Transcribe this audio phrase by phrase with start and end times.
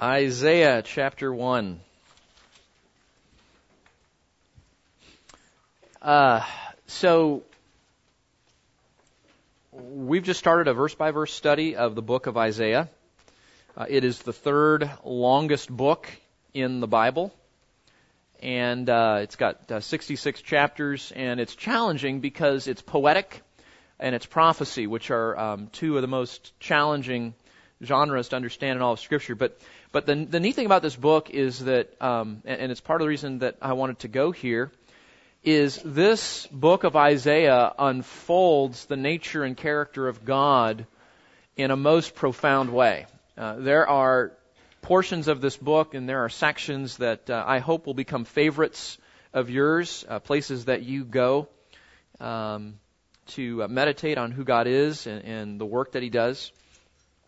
[0.00, 1.80] Isaiah chapter 1.
[6.00, 6.44] Uh,
[6.86, 7.42] so,
[9.72, 12.88] we've just started a verse by verse study of the book of Isaiah.
[13.76, 16.08] Uh, it is the third longest book
[16.54, 17.34] in the Bible.
[18.40, 23.42] And uh, it's got uh, 66 chapters, and it's challenging because it's poetic
[23.98, 27.34] and it's prophecy, which are um, two of the most challenging
[27.82, 29.34] genres to understand in all of Scripture.
[29.34, 29.58] But
[29.98, 33.00] but the, the neat thing about this book is that, um, and, and it's part
[33.00, 34.70] of the reason that I wanted to go here,
[35.42, 40.86] is this book of Isaiah unfolds the nature and character of God
[41.56, 43.06] in a most profound way.
[43.36, 44.34] Uh, there are
[44.82, 48.98] portions of this book and there are sections that uh, I hope will become favorites
[49.34, 51.48] of yours, uh, places that you go
[52.20, 52.74] um,
[53.30, 56.52] to uh, meditate on who God is and, and, the work that He does.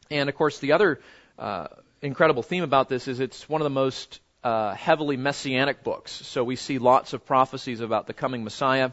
[0.09, 1.01] And of course, the other
[1.37, 1.67] uh,
[2.03, 6.13] incredible theme about this is it's one of the most uh, heavily messianic books.
[6.13, 8.91] So we see lots of prophecies about the coming Messiah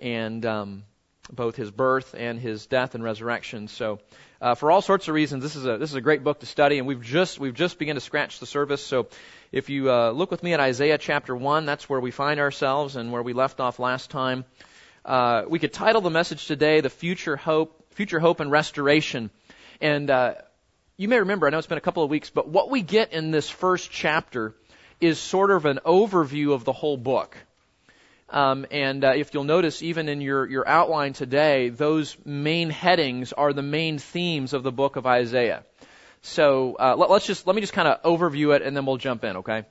[0.00, 0.84] and um,
[1.32, 3.68] both his birth and his death and resurrection.
[3.68, 3.98] So
[4.40, 6.46] uh, for all sorts of reasons, this is a this is a great book to
[6.46, 8.84] study, and we've just we've just begun to scratch the surface.
[8.84, 9.08] So
[9.50, 12.94] if you uh, look with me at Isaiah chapter one, that's where we find ourselves
[12.94, 14.44] and where we left off last time.
[15.04, 19.30] Uh, we could title the message today "The Future Hope, Future Hope and Restoration."
[19.80, 20.34] And uh,
[20.98, 23.12] you may remember, I know it's been a couple of weeks, but what we get
[23.12, 24.52] in this first chapter
[25.00, 27.36] is sort of an overview of the whole book.
[28.30, 33.32] Um, and uh, if you'll notice, even in your, your outline today, those main headings
[33.32, 35.62] are the main themes of the book of Isaiah.
[36.22, 38.96] So uh, let, us just let me just kind of overview it, and then we'll
[38.96, 39.36] jump in.
[39.36, 39.64] Okay.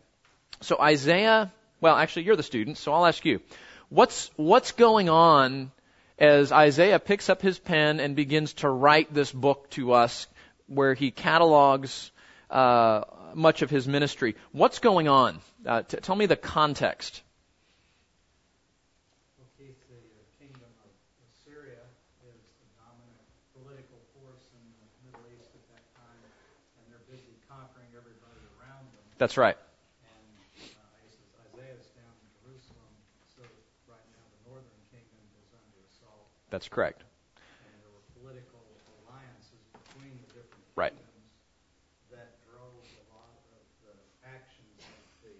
[0.61, 3.41] So Isaiah, well, actually, you're the student, so I'll ask you,
[3.89, 5.71] what's what's going on
[6.17, 10.25] as Isaiah picks up his pen and begins to write this book to us
[10.67, 12.11] where he catalogs
[12.49, 13.01] uh,
[13.33, 14.35] much of his ministry.
[14.51, 15.39] What's going on?
[15.65, 17.21] Uh, t- tell me the context.
[29.17, 29.57] That's right.
[29.57, 30.29] And
[30.61, 32.93] uh, Isaiah's down in Jerusalem,
[33.33, 33.41] so
[33.89, 36.29] right now the northern kingdom is under assault.
[36.53, 37.01] That's correct.
[40.77, 40.93] Right.
[42.13, 45.33] That drove a lot of the actions of the,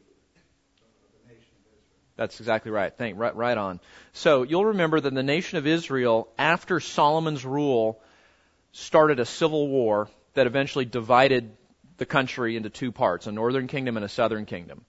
[0.82, 2.07] of the nation of Israel.
[2.18, 2.92] That's exactly right.
[2.96, 3.80] Thank right, right on.
[4.12, 8.02] So you'll remember that the nation of Israel, after Solomon's rule,
[8.72, 11.56] started a civil war that eventually divided
[11.98, 14.84] the country into two parts, a northern kingdom and a southern kingdom.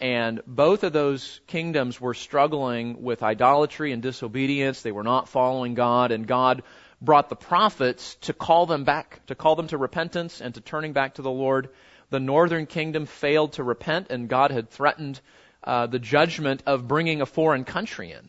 [0.00, 4.82] And both of those kingdoms were struggling with idolatry and disobedience.
[4.82, 6.62] They were not following God, and God
[7.00, 10.92] brought the prophets to call them back, to call them to repentance and to turning
[10.92, 11.70] back to the Lord.
[12.10, 15.20] The northern kingdom failed to repent, and God had threatened
[15.64, 18.28] uh, the judgment of bringing a foreign country in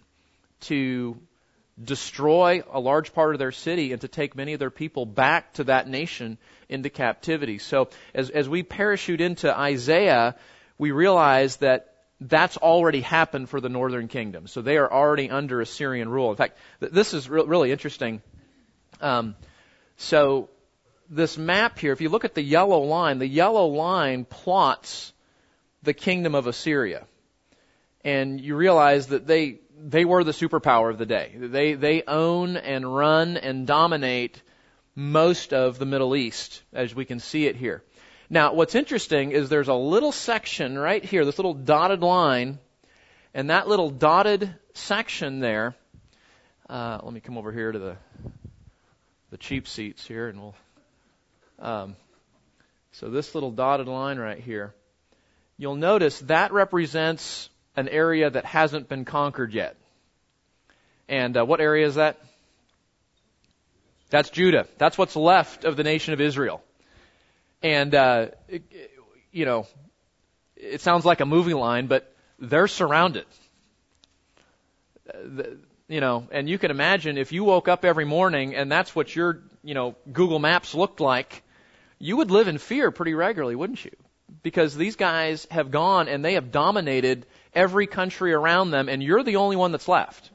[0.61, 1.17] to
[1.81, 5.53] destroy a large part of their city and to take many of their people back
[5.53, 6.37] to that nation
[6.67, 7.57] into captivity.
[7.57, 10.35] So as, as we parachute into Isaiah,
[10.77, 14.47] we realize that that's already happened for the northern kingdom.
[14.47, 16.31] So they are already under Assyrian rule.
[16.31, 18.21] In fact, th- this is re- really interesting.
[18.99, 19.35] Um,
[19.95, 20.49] so
[21.09, 25.13] this map here, if you look at the yellow line, the yellow line plots
[25.81, 27.05] the kingdom of Assyria.
[28.03, 31.35] And you realize that they, they were the superpower of the day.
[31.37, 34.41] They, they own and run and dominate
[34.95, 37.83] most of the Middle East, as we can see it here.
[38.29, 42.59] Now, what's interesting is there's a little section right here, this little dotted line,
[43.33, 45.75] and that little dotted section there,
[46.69, 47.97] uh, let me come over here to the
[49.31, 50.55] the cheap seats here, and we'll.
[51.59, 51.95] Um,
[52.91, 54.73] so this little dotted line right here,
[55.57, 57.49] you'll notice that represents
[57.79, 59.75] an area that hasn't been conquered yet.
[61.07, 62.19] And uh, what area is that?
[64.09, 64.67] That's Judah.
[64.77, 66.61] That's what's left of the nation of Israel.
[67.61, 68.63] And uh, it,
[69.31, 69.67] you know,
[70.55, 73.25] it sounds like a movie line, but they're surrounded.
[75.05, 75.57] The,
[75.87, 79.15] you know, and you can imagine if you woke up every morning and that's what
[79.15, 81.43] your, you know, Google Maps looked like,
[81.97, 83.91] you would live in fear pretty regularly, wouldn't you?
[84.43, 89.23] Because these guys have gone and they have dominated every country around them and you're
[89.23, 90.29] the only one that's left.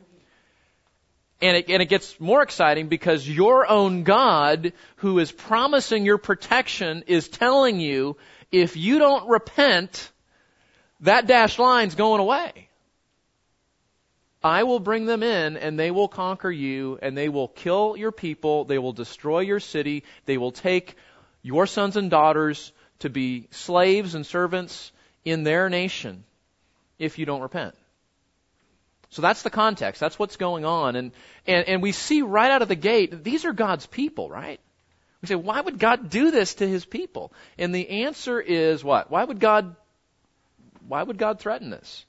[1.40, 6.18] And it, and it gets more exciting because your own God, who is promising your
[6.18, 8.16] protection, is telling you
[8.50, 10.10] if you don't repent,
[11.00, 12.68] that dashed line's going away.
[14.42, 18.12] I will bring them in and they will conquer you and they will kill your
[18.12, 18.64] people.
[18.64, 20.04] They will destroy your city.
[20.26, 20.96] They will take
[21.42, 24.92] your sons and daughters to be slaves and servants
[25.24, 26.24] in their nation
[26.98, 27.74] if you don't repent.
[29.10, 30.00] So that's the context.
[30.00, 30.96] That's what's going on.
[30.96, 31.12] And,
[31.46, 34.58] and, and we see right out of the gate, these are God's people, right?
[35.22, 37.32] We say, why would God do this to his people?
[37.56, 39.10] And the answer is what?
[39.10, 39.76] Why would God,
[40.88, 42.04] why would God threaten this?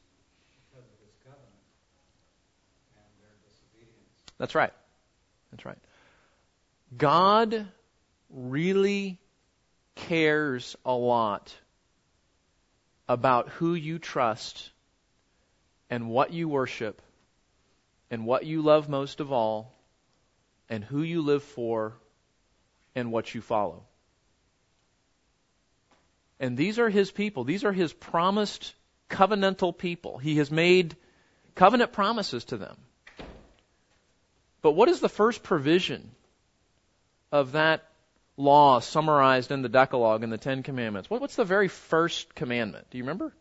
[4.38, 4.74] That's right.
[5.52, 5.78] That's right.
[6.98, 7.68] God
[8.30, 9.20] really
[9.96, 11.56] cares a lot
[13.08, 14.72] about who you trust
[15.90, 17.02] and what you worship
[18.10, 19.74] and what you love most of all
[20.70, 21.94] and who you live for
[22.96, 23.84] and what you follow.
[26.40, 27.44] And these are his people.
[27.44, 28.74] These are his promised
[29.10, 30.18] covenantal people.
[30.18, 30.96] He has made
[31.56, 32.78] covenant promises to them.
[34.62, 36.12] But what is the first provision
[37.32, 37.88] of that
[38.38, 41.10] law summarized in the Decalogue and the Ten Commandments?
[41.10, 42.90] What's the very first commandment?
[42.90, 43.34] Do you remember?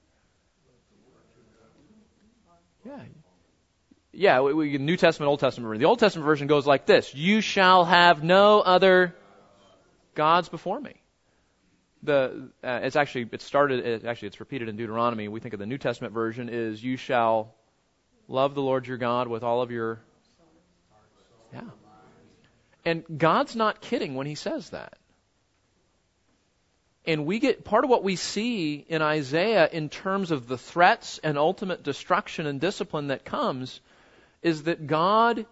[2.85, 2.99] Yeah.
[4.13, 5.81] Yeah, we, we, New Testament, Old Testament version.
[5.81, 9.15] The Old Testament version goes like this You shall have no other
[10.15, 10.95] gods before me.
[12.03, 15.27] The, uh, it's actually, it started, it, actually, it's repeated in Deuteronomy.
[15.29, 17.55] We think of the New Testament version is You shall
[18.29, 20.01] love the Lord your God with all of your.
[21.53, 21.63] Yeah.
[22.85, 24.99] And God's not kidding when He says that.
[27.07, 31.21] And we get part of what we see in Isaiah in terms of the threats
[31.23, 33.81] and ultimate destruction and discipline that comes
[34.43, 35.47] is that God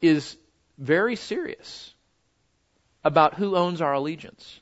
[0.00, 0.36] is
[0.78, 1.94] very serious
[3.04, 4.60] about who owns our allegiance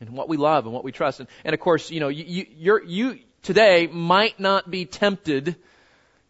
[0.00, 1.20] and what we love and what we trust.
[1.20, 5.56] And, and of course, you know, you, you, you today might not be tempted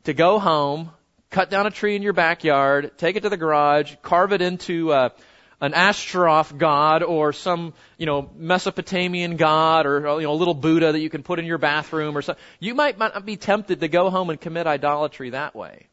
[0.04, 0.90] to go home,
[1.30, 4.92] cut down a tree in your backyard, take it to the garage, carve it into
[4.92, 5.08] uh,
[5.60, 10.92] an Ashtaroth god or some, you know, Mesopotamian god or, you know, a little Buddha
[10.92, 12.42] that you can put in your bathroom or something.
[12.60, 15.88] You might not be tempted to go home and commit idolatry that way.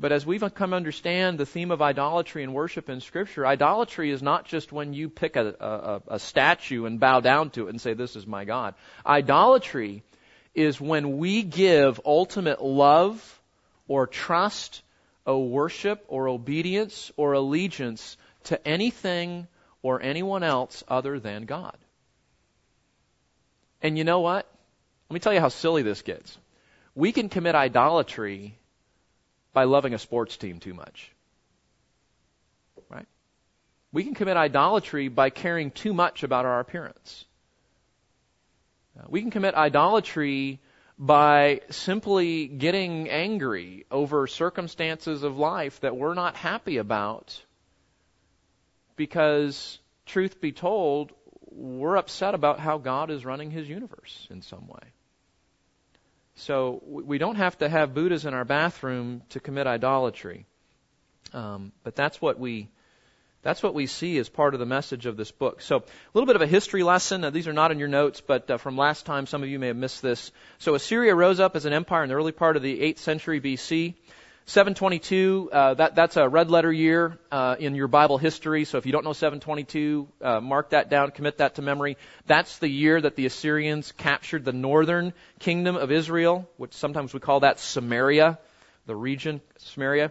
[0.00, 4.10] But as we've come to understand the theme of idolatry and worship in Scripture, idolatry
[4.10, 5.54] is not just when you pick a,
[6.08, 8.74] a, a statue and bow down to it and say, This is my God.
[9.04, 10.02] Idolatry
[10.54, 13.40] is when we give ultimate love
[13.88, 14.82] or trust
[15.30, 19.46] or worship or obedience or allegiance to anything
[19.82, 21.76] or anyone else other than God.
[23.82, 24.46] And you know what?
[25.08, 26.38] Let me tell you how silly this gets.
[26.94, 28.58] We can commit idolatry
[29.52, 31.10] by loving a sports team too much.
[32.88, 33.06] Right?
[33.92, 37.24] We can commit idolatry by caring too much about our appearance.
[38.98, 40.60] Uh, we can commit idolatry
[41.00, 47.42] by simply getting angry over circumstances of life that we're not happy about
[48.96, 51.10] because, truth be told,
[51.50, 54.92] we're upset about how God is running his universe in some way.
[56.34, 60.44] So we don't have to have Buddhas in our bathroom to commit idolatry.
[61.32, 62.68] Um, but that's what we
[63.42, 65.62] that's what we see as part of the message of this book.
[65.62, 65.82] So, a
[66.12, 67.24] little bit of a history lesson.
[67.24, 69.58] Uh, these are not in your notes, but uh, from last time, some of you
[69.58, 70.30] may have missed this.
[70.58, 73.40] So, Assyria rose up as an empire in the early part of the 8th century
[73.40, 73.94] BC.
[74.46, 78.64] 722, uh, that, that's a red letter year uh, in your Bible history.
[78.64, 81.96] So if you don't know 722, uh, mark that down, commit that to memory.
[82.26, 87.20] That's the year that the Assyrians captured the northern kingdom of Israel, which sometimes we
[87.20, 88.40] call that Samaria,
[88.86, 90.10] the region Samaria.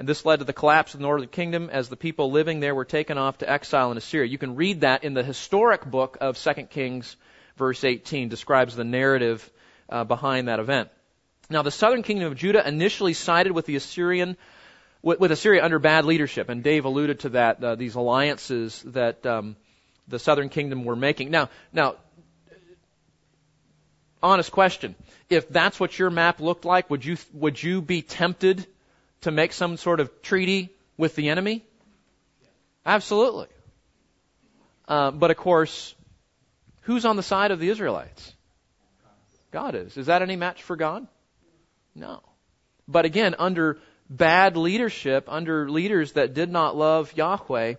[0.00, 2.74] And this led to the collapse of the northern kingdom as the people living there
[2.74, 4.30] were taken off to exile in Assyria.
[4.30, 7.16] You can read that in the historic book of 2 Kings,
[7.58, 9.50] verse 18, describes the narrative
[9.90, 10.88] uh, behind that event.
[11.50, 14.38] Now, the southern kingdom of Judah initially sided with the Assyrian,
[15.02, 17.62] with, with Assyria under bad leadership, and Dave alluded to that.
[17.62, 19.54] Uh, these alliances that um,
[20.08, 21.30] the southern kingdom were making.
[21.30, 21.96] Now, now,
[24.22, 24.94] honest question:
[25.28, 28.66] If that's what your map looked like, would you would you be tempted?
[29.22, 31.64] To make some sort of treaty with the enemy?
[32.84, 33.48] Absolutely.
[34.88, 35.94] Uh, but of course,
[36.82, 38.34] who's on the side of the Israelites?
[39.50, 39.96] God is.
[39.96, 41.06] Is that any match for God?
[41.94, 42.22] No.
[42.86, 47.74] But again, under bad leadership, under leaders that did not love Yahweh,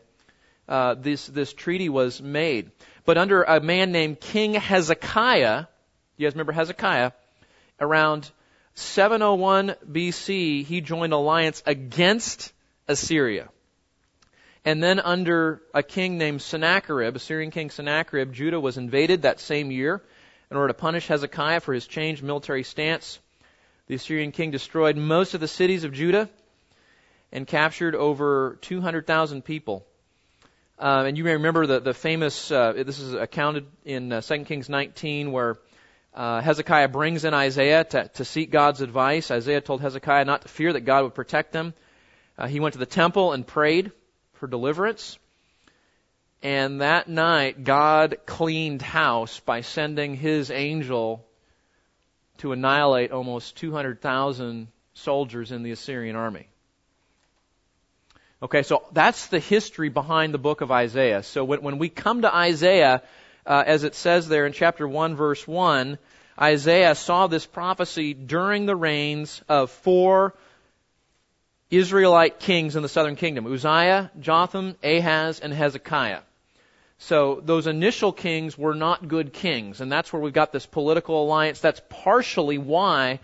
[0.67, 2.71] uh, this this treaty was made.
[3.03, 5.65] But under a man named King Hezekiah,
[6.17, 7.11] you guys remember Hezekiah?
[7.79, 8.29] Around
[8.75, 12.53] 701 BC, he joined alliance against
[12.87, 13.49] Assyria.
[14.63, 19.71] And then under a king named Sennacherib, Assyrian king Sennacherib, Judah was invaded that same
[19.71, 20.01] year
[20.51, 23.19] in order to punish Hezekiah for his changed military stance.
[23.87, 26.29] The Assyrian king destroyed most of the cities of Judah
[27.31, 29.85] and captured over 200,000 people.
[30.77, 34.45] Uh, and you may remember the, the famous, uh, this is accounted in uh, 2
[34.45, 35.57] Kings 19, where
[36.13, 39.31] uh, Hezekiah brings in Isaiah to, to seek God's advice.
[39.31, 41.73] Isaiah told Hezekiah not to fear, that God would protect them.
[42.37, 43.91] Uh, he went to the temple and prayed
[44.33, 45.17] for deliverance.
[46.43, 51.25] And that night, God cleaned house by sending his angel
[52.39, 56.47] to annihilate almost 200,000 soldiers in the Assyrian army.
[58.43, 61.21] Okay, so that's the history behind the book of Isaiah.
[61.21, 63.03] So when, when we come to Isaiah,
[63.45, 65.97] uh, as it says there in chapter 1, verse 1,
[66.39, 70.33] Isaiah saw this prophecy during the reigns of four
[71.69, 76.21] Israelite kings in the southern kingdom Uzziah, Jotham, Ahaz, and Hezekiah.
[76.97, 81.23] So those initial kings were not good kings, and that's where we've got this political
[81.23, 81.59] alliance.
[81.59, 83.19] That's partially why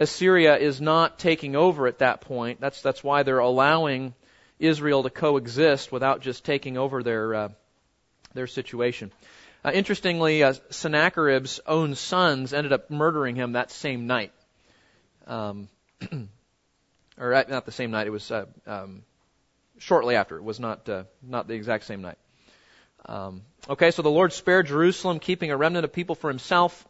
[0.00, 2.60] Assyria is not taking over at that point.
[2.60, 4.14] That's that's why they're allowing
[4.58, 7.48] Israel to coexist without just taking over their uh,
[8.34, 9.12] their situation.
[9.64, 14.32] Uh, interestingly, uh, Sennacherib's own sons ended up murdering him that same night.
[15.26, 15.68] Um,
[17.18, 18.06] or uh, not the same night.
[18.06, 19.02] It was uh, um,
[19.78, 20.36] shortly after.
[20.36, 22.18] It was not uh, not the exact same night.
[23.06, 26.86] Um, okay, so the Lord spared Jerusalem, keeping a remnant of people for himself,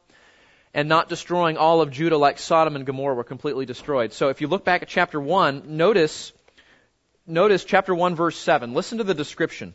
[0.75, 4.13] and not destroying all of Judah like Sodom and Gomorrah were completely destroyed.
[4.13, 6.33] So if you look back at chapter 1, notice,
[7.27, 8.75] notice chapter 1 verse 7.
[8.75, 9.75] Listen to the description.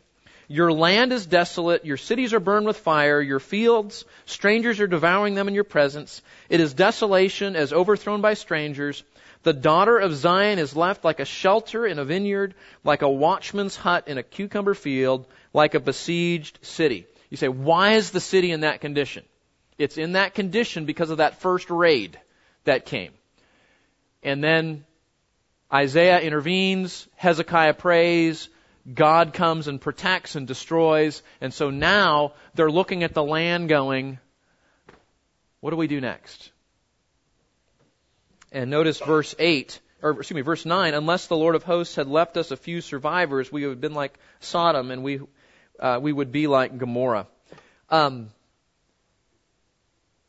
[0.50, 5.34] Your land is desolate, your cities are burned with fire, your fields, strangers are devouring
[5.34, 6.22] them in your presence.
[6.48, 9.04] It is desolation as overthrown by strangers.
[9.42, 13.76] The daughter of Zion is left like a shelter in a vineyard, like a watchman's
[13.76, 17.06] hut in a cucumber field, like a besieged city.
[17.28, 19.24] You say, why is the city in that condition?
[19.76, 22.18] It's in that condition because of that first raid
[22.64, 23.12] that came.
[24.22, 24.84] And then
[25.72, 28.48] Isaiah intervenes, Hezekiah prays,
[28.92, 34.18] God comes and protects and destroys, and so now they're looking at the land going,
[35.60, 36.50] what do we do next?
[38.52, 42.06] And notice verse 8, or excuse me, verse 9, unless the Lord of hosts had
[42.06, 45.20] left us a few survivors, we would have been like Sodom and we,
[45.78, 47.26] uh, we would be like Gomorrah.
[47.90, 48.30] Um,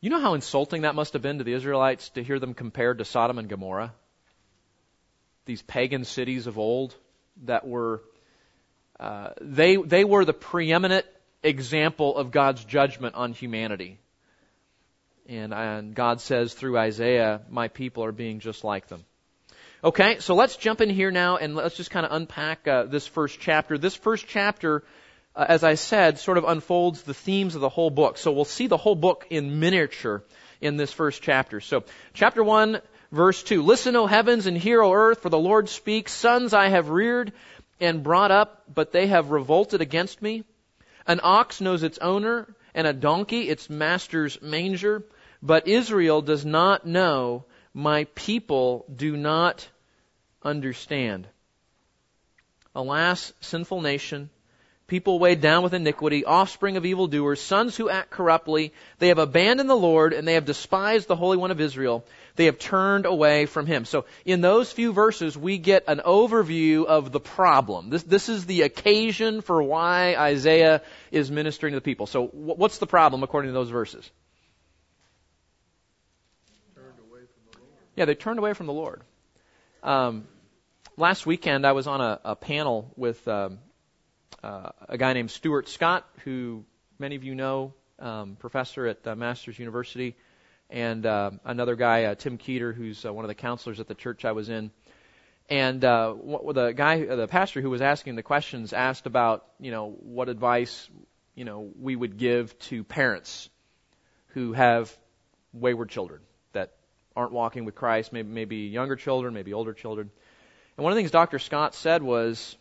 [0.00, 2.98] you know how insulting that must have been to the Israelites to hear them compared
[2.98, 3.92] to Sodom and Gomorrah?
[5.44, 6.94] These pagan cities of old
[7.44, 8.02] that were,
[9.00, 11.06] uh, they, they were the preeminent
[11.42, 13.98] example of God's judgment on humanity.
[15.26, 19.04] And, and God says through Isaiah, my people are being just like them.
[19.82, 23.06] Okay, so let's jump in here now and let's just kind of unpack uh, this
[23.06, 23.78] first chapter.
[23.78, 24.84] This first chapter,
[25.34, 28.18] uh, as I said, sort of unfolds the themes of the whole book.
[28.18, 30.22] So we'll see the whole book in miniature
[30.60, 31.62] in this first chapter.
[31.62, 33.62] So, chapter 1, verse 2.
[33.62, 36.12] Listen, O heavens, and hear, O earth, for the Lord speaks.
[36.12, 37.32] Sons I have reared
[37.80, 40.44] and brought up, but they have revolted against me.
[41.06, 45.04] An ox knows its owner, and a donkey its master's manger.
[45.42, 49.68] But Israel does not know, my people do not
[50.42, 51.26] understand.
[52.74, 54.30] Alas, sinful nation,
[54.90, 58.74] people weighed down with iniquity, offspring of evildoers, sons who act corruptly.
[58.98, 62.04] They have abandoned the Lord and they have despised the Holy One of Israel.
[62.34, 63.84] They have turned away from Him.
[63.84, 67.88] So in those few verses, we get an overview of the problem.
[67.90, 70.82] This, this is the occasion for why Isaiah
[71.12, 72.06] is ministering to the people.
[72.06, 74.10] So what's the problem according to those verses?
[77.94, 79.02] Yeah, they turned away from the Lord.
[79.84, 80.26] Um,
[80.96, 83.58] last weekend, I was on a, a panel with um,
[84.42, 86.64] uh, a guy named Stuart Scott, who
[86.98, 90.16] many of you know, um, professor at uh, Masters University,
[90.70, 93.94] and uh, another guy, uh, Tim Keeter, who's uh, one of the counselors at the
[93.94, 94.70] church I was in.
[95.48, 96.14] And uh,
[96.52, 100.88] the guy, the pastor who was asking the questions, asked about, you know, what advice,
[101.34, 103.50] you know, we would give to parents
[104.28, 104.96] who have
[105.52, 106.20] wayward children
[106.52, 106.72] that
[107.16, 110.08] aren't walking with Christ, maybe, maybe younger children, maybe older children.
[110.76, 111.40] And one of the things Dr.
[111.40, 112.56] Scott said was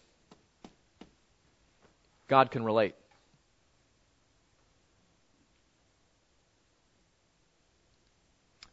[2.29, 2.95] God can relate.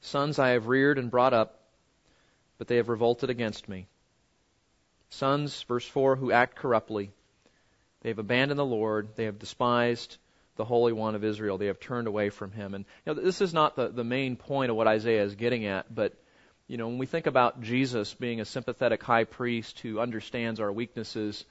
[0.03, 1.59] Sons I have reared and brought up,
[2.59, 3.89] but they have revolted against me.
[5.11, 7.11] Sons, verse 4, who act corruptly.
[8.03, 9.09] They have abandoned the Lord.
[9.17, 10.17] They have despised
[10.57, 11.59] the Holy One of Israel.
[11.59, 12.75] They have turned away from him.
[12.75, 15.67] And you know, this is not the, the main point of what Isaiah is getting
[15.67, 16.13] at, but
[16.69, 20.73] you know, when we think about Jesus being a sympathetic high priest who understands our
[20.73, 21.45] weaknesses,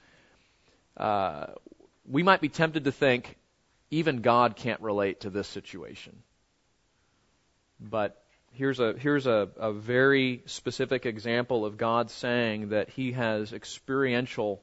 [0.96, 1.46] uh,
[2.08, 3.36] we might be tempted to think
[3.90, 6.22] even God can't relate to this situation.
[7.80, 8.20] But
[8.52, 14.62] here's a here's a, a very specific example of God saying that He has experiential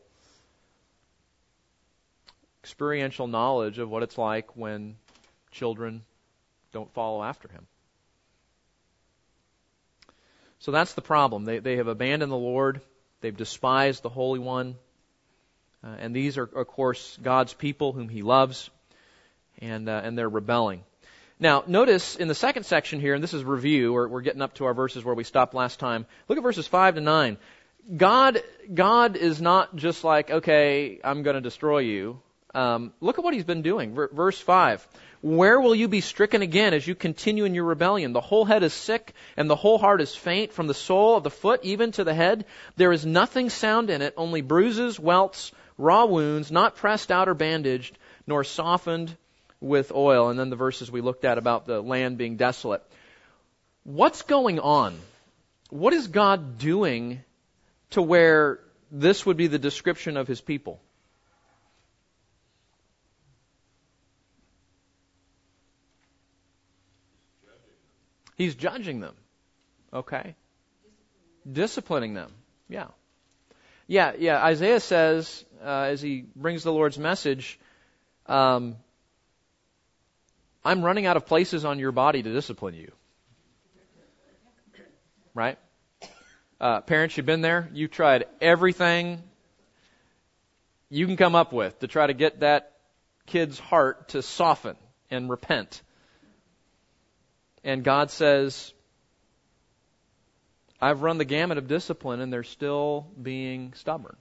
[2.63, 4.95] experiential knowledge of what it's like when
[5.51, 6.03] children
[6.71, 7.67] don't follow after him.
[10.59, 11.43] So that's the problem.
[11.43, 12.79] They, they have abandoned the Lord.
[13.19, 14.75] They've despised the Holy One.
[15.84, 18.70] Uh, and these are, of course, God's people whom He loves.
[19.60, 20.84] And, uh, and they're rebelling.
[21.40, 24.54] Now, notice in the second section here, and this is review, we're, we're getting up
[24.56, 26.06] to our verses where we stopped last time.
[26.28, 27.38] Look at verses 5 to 9.
[27.98, 28.42] God,
[28.74, 32.20] God is not just like, okay, I'm going to destroy you.
[32.56, 33.94] Um, look at what he's been doing.
[33.94, 34.88] verse 5.
[35.22, 38.13] Where will you be stricken again as you continue in your rebellion?
[38.13, 41.24] The whole head is sick, and the whole heart is faint, from the sole of
[41.24, 42.46] the foot even to the head.
[42.75, 45.52] There is nothing sound in it, only bruises, welts,
[45.84, 49.16] raw wounds, not pressed out or bandaged, nor softened
[49.60, 50.30] with oil.
[50.30, 52.84] And then the verses we looked at about the land being desolate.
[53.84, 54.98] What's going on?
[55.70, 57.22] What is God doing
[57.92, 58.60] to where
[58.92, 60.80] this would be the description of his people?
[68.36, 69.16] He's judging them.
[69.94, 70.36] Okay?
[71.52, 72.32] Disciplining them.
[72.68, 72.88] Yeah.
[73.88, 74.44] Yeah, yeah.
[74.44, 77.60] Isaiah says, uh, as he brings the Lord's message,
[78.28, 78.78] um,
[80.63, 82.92] I'm running out of places on your body to discipline you.
[85.34, 85.58] Right?
[86.62, 87.70] Uh, parents, you've been there.
[87.74, 89.22] You've tried everything
[90.90, 92.72] you can come up with to try to get that
[93.25, 94.75] kid's heart to soften
[95.10, 95.82] and repent
[97.63, 98.74] and God says,
[100.84, 104.18] I've run the gamut of discipline and they're still being stubborn.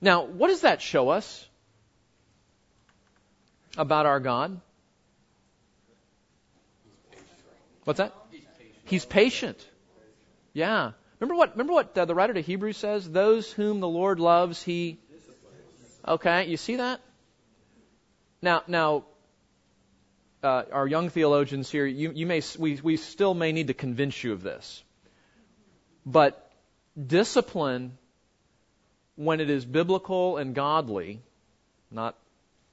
[0.00, 1.44] Now, what does that show us
[3.76, 4.60] about our God?
[7.82, 8.14] What's that?
[8.84, 9.58] He's patient.
[10.52, 10.92] Yeah.
[11.18, 14.62] Remember what remember what uh, the writer to Hebrews says, those whom the Lord loves
[14.62, 14.98] he
[16.06, 17.00] Okay, you see that?
[18.40, 19.04] Now now
[20.44, 24.22] uh, our young theologians here, you, you may, we, we still may need to convince
[24.22, 24.82] you of this.
[26.04, 26.50] But
[27.06, 27.96] discipline,
[29.16, 31.20] when it is biblical and godly,
[31.90, 32.16] not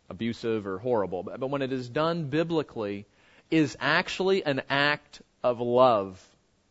[0.10, 3.06] abusive or horrible, but, when it is done biblically,
[3.52, 6.24] is actually an act of love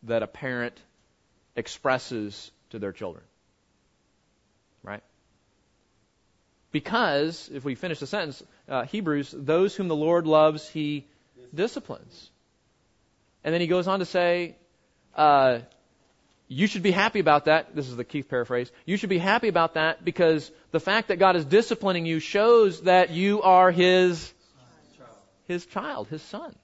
[0.03, 0.77] that a parent
[1.55, 3.23] expresses to their children.
[4.83, 5.03] Right?
[6.71, 11.05] Because, if we finish the sentence, uh, Hebrews, those whom the Lord loves, he
[11.53, 12.29] disciplines.
[13.43, 14.55] And then he goes on to say,
[15.15, 15.59] uh,
[16.51, 17.75] you should be happy about that.
[17.75, 18.71] This is the Keith paraphrase.
[18.85, 22.81] You should be happy about that because the fact that God is disciplining you shows
[22.81, 24.33] that you are his,
[25.47, 26.55] his child, his son.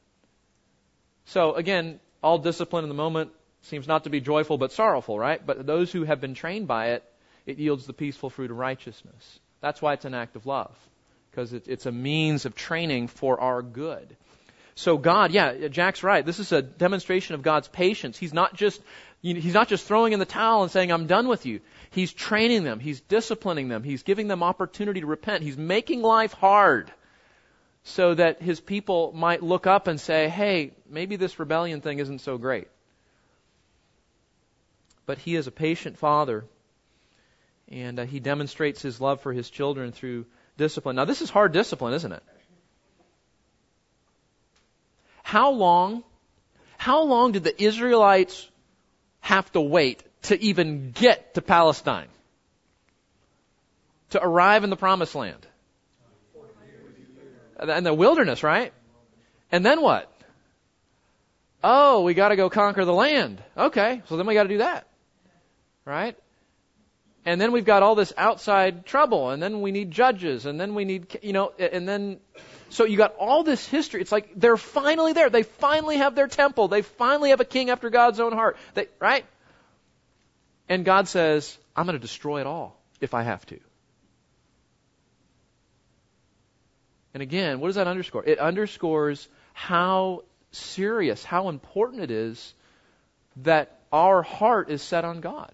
[1.26, 3.30] So again, all discipline in the moment
[3.62, 5.46] seems not to be joyful but sorrowful, right?
[5.46, 7.04] But those who have been trained by it,
[7.46, 9.40] it yields the peaceful fruit of righteousness.
[9.62, 10.76] That's why it's an act of love,
[11.30, 14.18] because it, it's a means of training for our good.
[14.74, 16.26] So God, yeah, Jack's right.
[16.26, 18.18] This is a demonstration of God's patience.
[18.18, 18.82] He's not just
[19.34, 21.62] he's not just throwing in the towel and saying I'm done with you.
[21.90, 22.80] He's training them.
[22.80, 23.84] He's disciplining them.
[23.84, 25.44] He's giving them opportunity to repent.
[25.44, 26.92] He's making life hard
[27.84, 32.20] so that his people might look up and say, "Hey, maybe this rebellion thing isn't
[32.20, 32.68] so great."
[35.06, 36.46] But he is a patient father
[37.70, 40.26] and uh, he demonstrates his love for his children through
[40.58, 40.96] discipline.
[40.96, 42.24] Now, this is hard discipline, isn't it?
[45.24, 46.04] How long,
[46.78, 48.48] how long did the Israelites
[49.26, 52.08] have to wait to even get to Palestine?
[54.12, 55.46] To arrive in the promised land?
[57.60, 58.72] And the wilderness, right?
[59.52, 60.12] And then what?
[61.64, 63.42] Oh, we gotta go conquer the land.
[63.58, 64.88] Okay, so then we gotta do that.
[65.86, 66.16] Right?
[67.26, 70.76] and then we've got all this outside trouble, and then we need judges, and then
[70.76, 72.20] we need, you know, and then,
[72.70, 74.02] so you got all this history.
[74.02, 75.30] It's like they're finally there.
[75.30, 76.68] They finally have their temple.
[76.68, 78.58] They finally have a king after God's own heart.
[78.74, 79.26] They, right?
[80.68, 83.60] And God says, I'm going to destroy it all if I have to.
[87.14, 88.26] And again, what does that underscore?
[88.26, 92.54] It underscores how serious, how important it is
[93.38, 95.52] that our heart is set on God.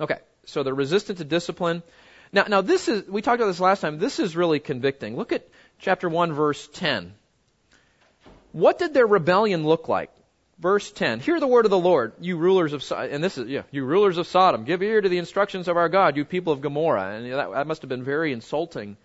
[0.00, 1.82] Okay, so they're resistant to discipline.
[2.34, 5.16] Now, now this is, we talked about this last time, this is really convicting.
[5.16, 7.14] Look at chapter 1 verse 10.
[8.50, 10.10] What did their rebellion look like?
[10.58, 11.20] Verse 10.
[11.20, 13.14] Hear the word of the Lord, you rulers of Sodom.
[13.14, 14.64] And this is, yeah, you rulers of Sodom.
[14.64, 17.14] Give ear to the instructions of our God, you people of Gomorrah.
[17.14, 18.96] And that, that must have been very insulting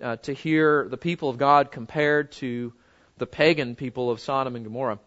[0.00, 2.72] uh, to hear the people of God compared to
[3.18, 4.98] the pagan people of Sodom and Gomorrah.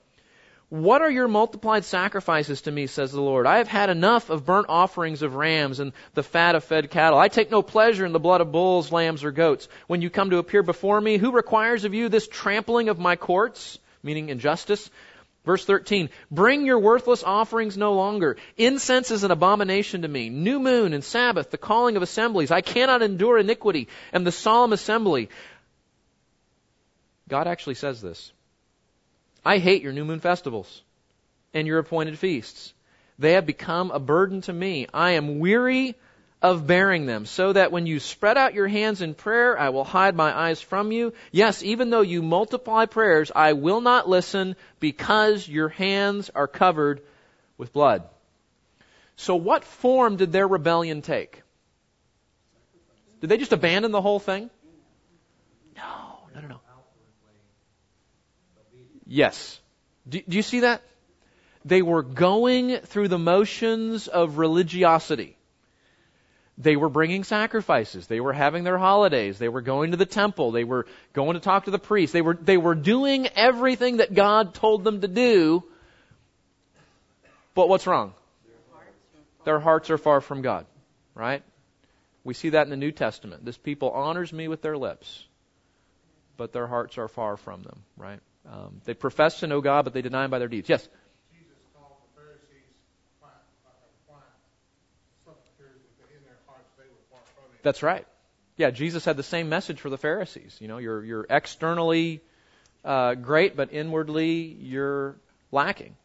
[0.74, 3.46] What are your multiplied sacrifices to me, says the Lord?
[3.46, 7.20] I have had enough of burnt offerings of rams and the fat of fed cattle.
[7.20, 9.70] I take no pleasure in the blood of bulls, lambs, or goats.
[9.86, 13.16] When you come to appear before me, who requires of you this trampling of my
[13.16, 13.78] courts?
[14.02, 14.90] Meaning injustice.
[15.46, 18.38] Verse 13, bring your worthless offerings no longer.
[18.58, 20.30] Incense is an abomination to me.
[20.30, 22.50] New moon and Sabbath, the calling of assemblies.
[22.50, 25.30] I cannot endure iniquity and the solemn assembly.
[27.30, 28.32] God actually says this.
[29.46, 30.82] I hate your new moon festivals
[31.54, 32.74] and your appointed feasts.
[33.20, 34.88] They have become a burden to me.
[34.94, 35.96] I am weary
[36.42, 39.86] of bearing them, so that when you spread out your hands in prayer, I will
[39.86, 41.14] hide my eyes from you.
[41.32, 47.02] Yes, even though you multiply prayers, I will not listen because your hands are covered
[47.58, 48.04] with blood.
[49.16, 51.44] So what form did their rebellion take?
[53.22, 54.50] Did they just abandon the whole thing?
[55.78, 56.60] No, no, no, no.
[59.14, 59.62] Yes.
[60.10, 60.82] Do, do you see that?
[61.64, 65.38] They were going through the motions of religiosity.
[66.58, 68.08] They were bringing sacrifices.
[68.08, 69.38] They were having their holidays.
[69.38, 70.50] They were going to the temple.
[70.50, 72.12] They were going to talk to the priest.
[72.12, 75.64] They were, they were doing everything that God told them to do.
[77.54, 78.16] But what's wrong?
[79.46, 80.66] Their hearts are far from God.
[81.14, 81.44] Right?
[82.24, 83.46] We see that in the New Testament.
[83.46, 85.24] This people honors me with their lips,
[86.36, 87.84] but their hearts are far from them.
[87.96, 88.20] Right?
[88.50, 90.70] Um, they profess to know God, but they deny Him by their deeds.
[90.70, 90.88] Yes.
[91.32, 92.74] Jesus called the Pharisees
[93.20, 93.36] quiet,
[94.08, 94.22] quiet
[95.24, 97.60] sepulchres, but in their hearts they were far from Him.
[97.64, 98.06] That's right.
[98.58, 100.58] Yeah, Jesus had the same message for the Pharisees.
[100.60, 102.22] You know, you're you're externally
[102.86, 105.16] uh, great, but inwardly you're
[105.52, 105.96] lacking.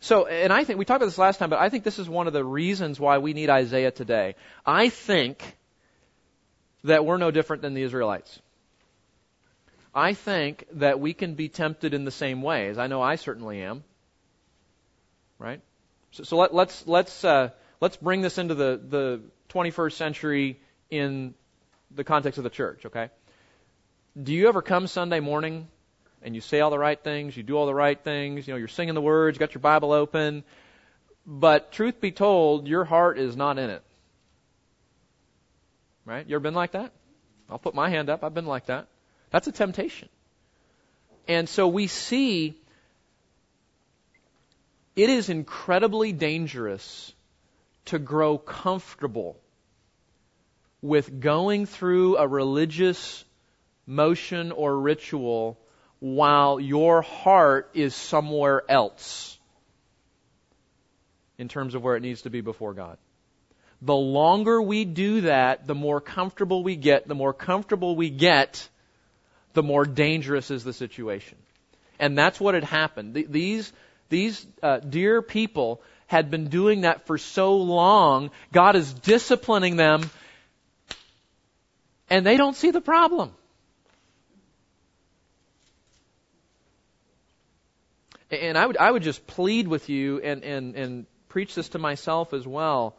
[0.00, 2.08] So, and I think we talked about this last time, but I think this is
[2.08, 4.34] one of the reasons why we need Isaiah today.
[4.64, 5.58] I think
[6.84, 8.40] that we're no different than the Israelites.
[9.94, 12.78] I think that we can be tempted in the same ways.
[12.78, 13.82] I know I certainly am.
[15.38, 15.60] Right?
[16.12, 17.50] So, so let, let's let's uh,
[17.80, 21.34] let's bring this into the the 21st century in
[21.90, 22.86] the context of the church.
[22.86, 23.10] Okay?
[24.20, 25.68] Do you ever come Sunday morning
[26.22, 28.58] and you say all the right things, you do all the right things, you know,
[28.58, 30.44] you're singing the words, you got your Bible open,
[31.26, 33.82] but truth be told, your heart is not in it.
[36.04, 36.26] Right?
[36.26, 36.92] You ever been like that?
[37.48, 38.24] I'll put my hand up.
[38.24, 38.88] I've been like that.
[39.30, 40.08] That's a temptation.
[41.28, 42.56] And so we see
[44.96, 47.12] it is incredibly dangerous
[47.86, 49.40] to grow comfortable
[50.82, 53.24] with going through a religious
[53.86, 55.58] motion or ritual
[56.00, 59.38] while your heart is somewhere else
[61.38, 62.98] in terms of where it needs to be before God.
[63.82, 67.08] The longer we do that, the more comfortable we get.
[67.08, 68.68] The more comfortable we get,
[69.52, 71.38] the more dangerous is the situation.
[71.98, 73.14] And that's what had happened.
[73.14, 73.72] These,
[74.08, 78.30] these uh, dear people had been doing that for so long.
[78.52, 80.10] God is disciplining them,
[82.08, 83.32] and they don't see the problem.
[88.30, 91.78] And I would, I would just plead with you and, and, and preach this to
[91.78, 92.96] myself as well.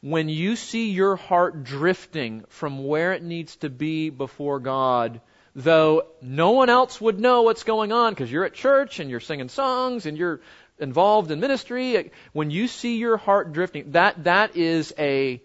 [0.00, 5.20] When you see your heart drifting from where it needs to be before God,
[5.54, 9.20] though no one else would know what's going on because you're at church and you're
[9.20, 10.40] singing songs and you're
[10.78, 12.10] involved in ministry.
[12.32, 15.42] When you see your heart drifting, that that is a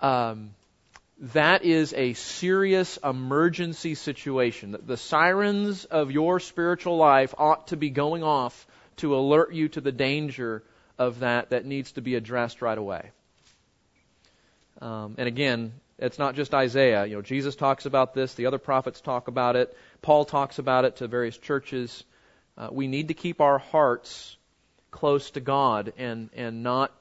[0.00, 0.50] um,
[1.20, 4.76] that is a serious emergency situation.
[4.86, 8.66] The sirens of your spiritual life ought to be going off
[8.98, 10.62] to alert you to the danger
[10.96, 13.10] of that that needs to be addressed right away.
[14.80, 17.06] Um, and again, it's not just Isaiah.
[17.06, 18.34] You know, Jesus talks about this.
[18.34, 19.76] The other prophets talk about it.
[20.02, 22.04] Paul talks about it to various churches.
[22.56, 24.36] Uh, we need to keep our hearts
[24.90, 26.92] close to God and and not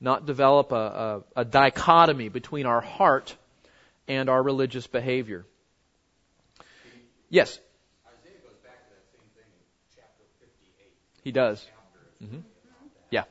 [0.00, 3.34] not develop a, a, a dichotomy between our heart
[4.06, 5.46] and our religious behavior.
[7.30, 7.58] Yes.
[8.06, 9.64] Isaiah goes back to that same thing in
[9.96, 10.92] chapter 58.
[11.24, 11.64] He does.
[12.22, 12.44] Mm-hmm.
[13.10, 13.24] Yeah.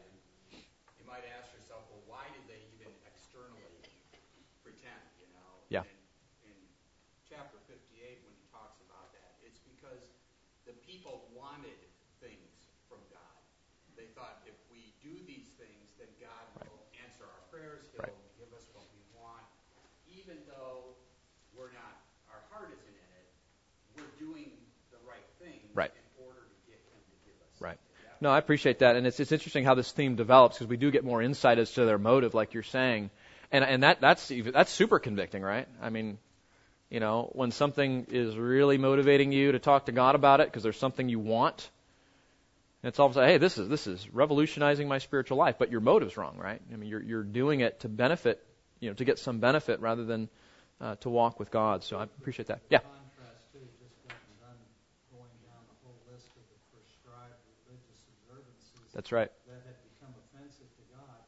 [0.99, 3.62] You might ask yourself, well, why did they even externally
[4.65, 5.49] pretend, you know?
[5.69, 5.86] Yeah.
[5.86, 6.58] In, in
[7.30, 10.02] chapter 58, when he talks about that, it's because
[10.65, 11.78] the people wanted
[12.19, 12.49] things
[12.89, 13.38] from God.
[13.95, 17.88] They thought if we do these things, then God will answer our prayers.
[17.93, 18.17] He'll Right.
[18.36, 19.45] give us what we want.
[20.12, 20.91] Even though
[21.56, 21.93] we're not,
[22.30, 23.28] our heart isn't in it,
[23.97, 24.49] we're doing
[24.91, 25.91] the right thing Right.
[25.93, 27.54] in order to get Him to give us.
[27.62, 27.78] Right.
[27.78, 28.12] something.
[28.23, 30.91] No, I appreciate that, and it's it's interesting how this theme develops because we do
[30.91, 33.09] get more insight as to their motive, like you're saying,
[33.51, 35.67] and and that that's even, that's super convicting, right?
[35.81, 36.17] I mean,
[36.89, 40.63] you know, when something is really motivating you to talk to God about it because
[40.63, 41.69] there's something you want,
[42.83, 45.79] And it's all of hey, this is this is revolutionizing my spiritual life, but your
[45.79, 46.62] motive's wrong, right?
[46.71, 48.43] I mean, you're you're doing it to benefit,
[48.81, 50.27] you know, to get some benefit rather than
[50.81, 51.83] uh, to walk with God.
[51.86, 52.59] So I appreciate that.
[52.69, 52.79] Yeah.
[52.79, 54.59] Contrast too, just getting done
[55.15, 57.39] going down the whole list of the prescribed
[57.71, 59.32] religious observances That's right.
[59.49, 61.21] that had become offensive to God,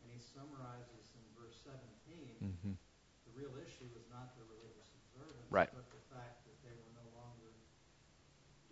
[0.00, 1.76] and he summarizes in verse 17.
[2.40, 2.72] Mm-hmm.
[3.28, 5.68] The real issue was not the religious observance, Right.
[5.68, 7.52] but the fact that they were no longer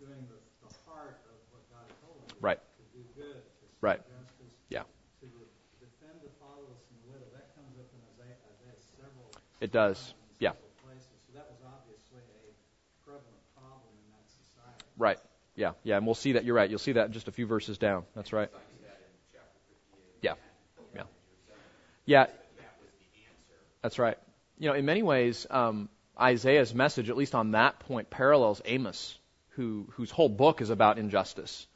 [0.01, 2.59] doing the, the heart of what God told them to do, Right.
[2.81, 4.01] to do good, to Right.
[4.09, 4.83] justice, Yeah.
[5.21, 5.29] to
[5.77, 7.29] defend the fatherless and the widow.
[7.29, 9.29] That comes up in Isaiah, Isaiah several
[9.61, 10.17] It does.
[10.41, 10.57] Yeah.
[10.81, 11.21] places.
[11.27, 12.49] So that was obviously a
[13.05, 14.89] prevalent problem in that society.
[14.97, 15.19] Right.
[15.59, 15.73] Yeah.
[15.83, 15.97] Yeah.
[15.97, 16.45] And we'll see that.
[16.45, 16.69] You're right.
[16.69, 18.05] You'll see that just a few verses down.
[18.15, 18.49] That's right.
[20.21, 20.35] Yeah.
[20.95, 21.03] Yeah.
[22.05, 22.27] Yeah.
[23.81, 24.17] That's right.
[24.57, 29.17] You know, in many ways, um, Isaiah's message, at least on that point, parallels Amos,
[29.49, 31.67] who whose whole book is about injustice.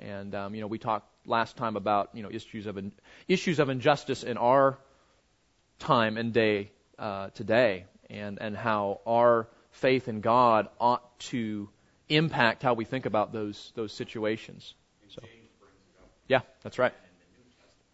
[0.00, 2.92] And um, you know, we talked last time about you know issues of in,
[3.28, 4.78] issues of injustice in our
[5.78, 11.68] time and day uh, today, and and how our faith in God ought to
[12.08, 14.74] impact how we think about those those situations.
[15.08, 15.22] So,
[16.28, 16.92] yeah, that's right.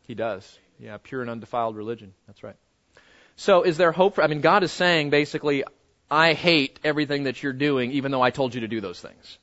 [0.07, 0.59] He does.
[0.79, 2.14] Yeah, pure and undefiled religion.
[2.27, 2.57] That's right.
[3.37, 4.23] So, is there hope for?
[4.23, 5.64] I mean, God is saying basically,
[6.11, 9.38] I hate everything that you're doing, even though I told you to do those things,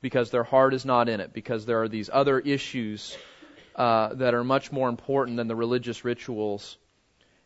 [0.00, 3.16] because their heart is not in it, because there are these other issues
[3.76, 6.76] uh, that are much more important than the religious rituals.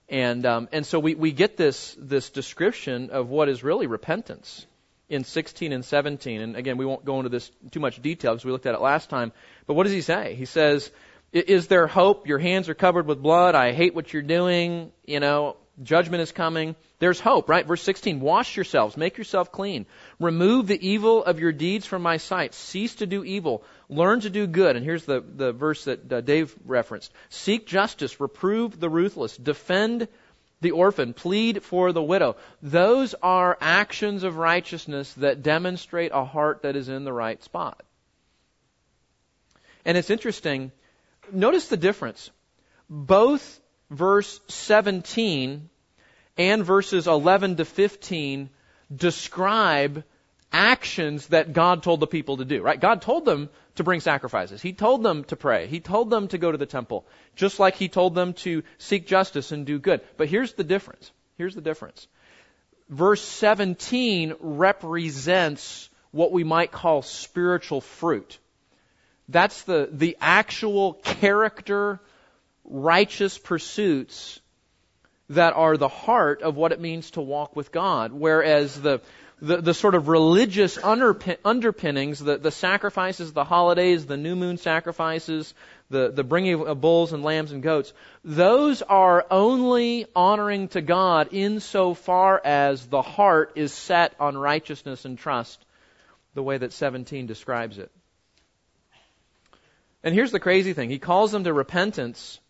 [0.08, 4.66] And um, and so we, we get this this description of what is really repentance
[5.10, 6.40] in 16 and 17.
[6.40, 8.80] And again, we won't go into this too much detail because we looked at it
[8.80, 9.32] last time.
[9.66, 10.34] But what does he say?
[10.36, 10.90] He says,
[11.32, 12.26] "Is there hope?
[12.26, 13.54] Your hands are covered with blood.
[13.54, 14.92] I hate what you're doing.
[15.04, 16.76] You know, judgment is coming.
[16.98, 17.66] There's hope, right?
[17.66, 19.86] Verse 16, wash yourselves, make yourself clean.
[20.18, 22.54] Remove the evil of your deeds from my sight.
[22.54, 23.64] Cease to do evil.
[23.88, 24.76] Learn to do good.
[24.76, 27.12] And here's the, the verse that uh, Dave referenced.
[27.30, 30.08] Seek justice, reprove the ruthless, defend
[30.60, 32.36] the orphan, plead for the widow.
[32.62, 37.82] Those are actions of righteousness that demonstrate a heart that is in the right spot.
[39.84, 40.72] And it's interesting.
[41.32, 42.30] Notice the difference.
[42.88, 45.68] Both verse 17
[46.36, 48.50] and verses 11 to 15
[48.94, 50.04] describe
[50.52, 52.80] actions that God told the people to do, right?
[52.80, 54.60] God told them to bring sacrifices.
[54.60, 55.66] He told them to pray.
[55.66, 59.06] He told them to go to the temple, just like He told them to seek
[59.06, 60.00] justice and do good.
[60.16, 61.12] But here's the difference.
[61.38, 62.06] Here's the difference.
[62.88, 68.38] Verse 17 represents what we might call spiritual fruit.
[69.28, 72.00] That's the, the actual character,
[72.64, 74.40] righteous pursuits
[75.30, 78.12] that are the heart of what it means to walk with God.
[78.12, 79.00] Whereas the,
[79.42, 84.58] the, the sort of religious underpin, underpinnings, the, the sacrifices, the holidays, the new moon
[84.58, 85.54] sacrifices,
[85.88, 91.28] the, the bringing of bulls and lambs and goats, those are only honoring to God
[91.32, 95.64] insofar as the heart is set on righteousness and trust,
[96.34, 97.90] the way that 17 describes it.
[100.02, 100.90] And here's the crazy thing.
[100.90, 102.40] He calls them to repentance.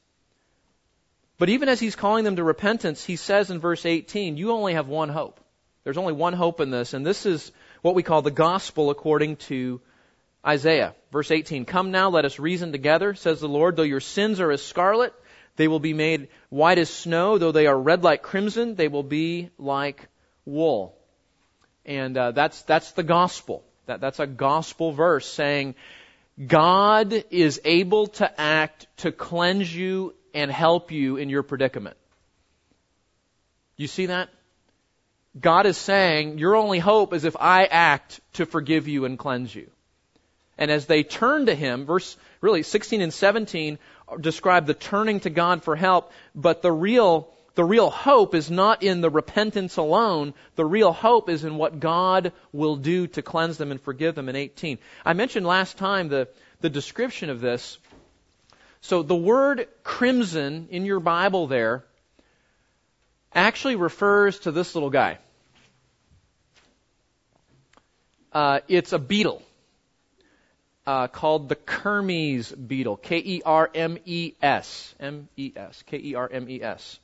[1.38, 4.74] But even as he's calling them to repentance, he says in verse 18, you only
[4.74, 5.40] have one hope.
[5.84, 9.36] There's only one hope in this, and this is what we call the gospel according
[9.36, 9.80] to
[10.46, 10.94] Isaiah.
[11.10, 13.76] Verse 18, Come now, let us reason together, says the Lord.
[13.76, 15.14] Though your sins are as scarlet,
[15.56, 17.38] they will be made white as snow.
[17.38, 20.08] Though they are red like crimson, they will be like
[20.44, 20.96] wool.
[21.84, 23.64] And uh, that's, that's the gospel.
[23.86, 25.74] That, that's a gospel verse saying,
[26.46, 31.96] God is able to act to cleanse you and help you in your predicament.
[33.76, 34.28] You see that?
[35.38, 39.54] God is saying, your only hope is if I act to forgive you and cleanse
[39.54, 39.70] you.
[40.58, 43.78] And as they turn to Him, verse really 16 and 17
[44.20, 48.82] describe the turning to God for help, but the real, the real hope is not
[48.82, 50.34] in the repentance alone.
[50.56, 54.28] The real hope is in what God will do to cleanse them and forgive them
[54.28, 54.78] in 18.
[55.04, 56.28] I mentioned last time the,
[56.60, 57.78] the description of this.
[58.80, 61.84] So the word crimson in your Bible there
[63.34, 65.18] actually refers to this little guy.
[68.32, 69.42] Uh, it's a beetle
[70.86, 72.96] uh, called the Kermes beetle.
[72.96, 74.94] K E R M E S.
[75.00, 75.82] M E S.
[75.86, 76.98] K E R M E S.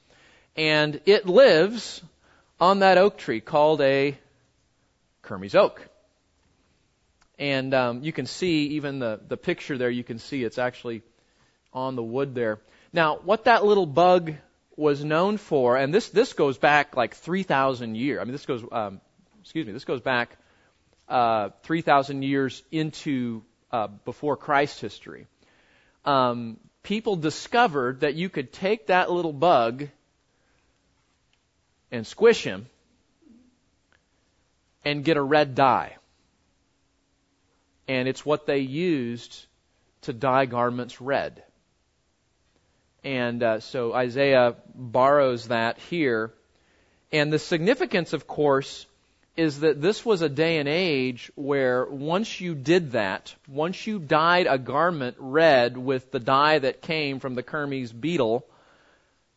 [0.56, 2.02] And it lives
[2.60, 4.16] on that oak tree called a
[5.22, 5.86] Kermes oak.
[7.38, 11.02] And um, you can see even the, the picture there, you can see it's actually
[11.72, 12.58] on the wood there.
[12.92, 14.32] Now, what that little bug
[14.76, 18.20] was known for, and this, this goes back like 3,000 years.
[18.20, 19.00] I mean, this goes, um,
[19.40, 20.36] excuse me, this goes back
[21.08, 25.26] uh, 3,000 years into uh, before Christ history,
[26.04, 29.88] um, people discovered that you could take that little bug
[31.90, 32.66] and squish him
[34.84, 35.96] and get a red dye.
[37.88, 39.46] And it's what they used
[40.02, 41.42] to dye garments red.
[43.06, 46.32] And uh, so Isaiah borrows that here.
[47.12, 48.84] And the significance, of course,
[49.36, 54.00] is that this was a day and age where once you did that, once you
[54.00, 58.44] dyed a garment red with the dye that came from the Kermes beetle,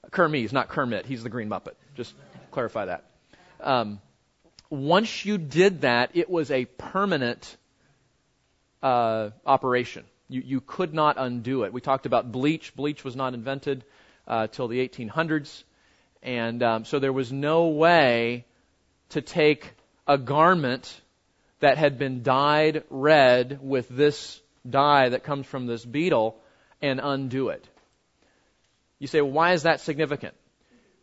[0.10, 1.76] Kermes, not Kermit, he's the Green Muppet.
[1.94, 2.16] Just
[2.50, 3.04] clarify that.
[3.62, 4.02] Um,
[4.72, 7.56] once you did that, it was a permanent
[8.82, 10.06] uh, operation.
[10.30, 11.74] You, you could not undo it.
[11.74, 12.76] We talked about bleach.
[12.76, 13.84] Bleach was not invented
[14.28, 15.64] uh, till the 1800s,
[16.22, 18.46] and um, so there was no way
[19.10, 19.74] to take
[20.08, 21.02] a garment
[21.60, 24.40] that had been dyed red with this
[24.70, 26.40] dye that comes from this beetle
[26.82, 27.68] and undo it.
[29.00, 30.36] You say, well, why is that significant?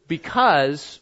[0.06, 1.00] Because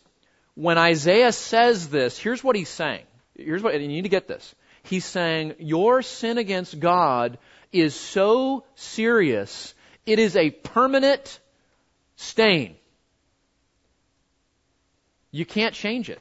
[0.55, 3.05] when Isaiah says this, here's what he's saying.
[3.37, 4.55] Here's what, you need to get this.
[4.85, 7.39] He's saying, your sin against God
[7.75, 9.75] is so serious,
[10.07, 11.41] it is a permanent
[12.17, 12.77] stain.
[15.33, 16.21] You can't change it.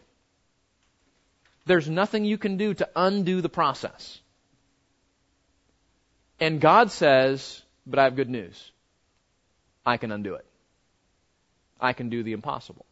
[1.65, 4.19] There's nothing you can do to undo the process.
[6.39, 8.71] And God says, but I have good news.
[9.85, 10.45] I can undo it.
[11.79, 12.85] I can do the impossible.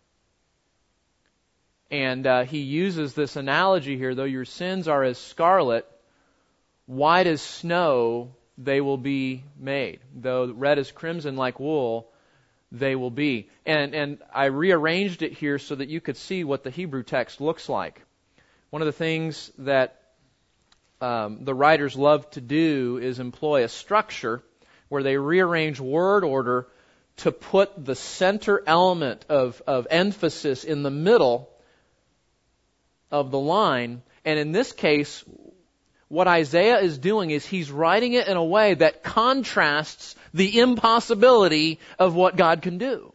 [1.90, 5.86] And uh, he uses this analogy here though your sins are as scarlet,
[6.86, 10.00] white as snow, they will be made.
[10.16, 12.12] Though red as crimson like wool,
[12.72, 13.50] they will be.
[13.66, 17.42] And, and I rearranged it here so that you could see what the Hebrew text
[17.42, 18.02] looks like.
[18.70, 20.02] One of the things that
[21.02, 24.42] um, the writers love to do is employ a structure
[24.88, 26.68] where they rearrange word order
[27.18, 31.50] to put the center element of, of emphasis in the middle
[33.10, 34.02] of the line.
[34.24, 35.24] And in this case,
[36.12, 41.80] what Isaiah is doing is he's writing it in a way that contrasts the impossibility
[41.98, 43.14] of what God can do.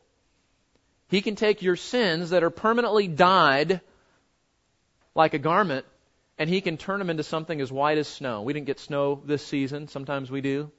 [1.09, 3.83] He can take your sins that are permanently dyed
[5.15, 5.85] like a garment
[6.39, 8.41] and he can turn them into something as white as snow.
[8.41, 9.89] We didn't get snow this season.
[9.89, 10.71] Sometimes we do.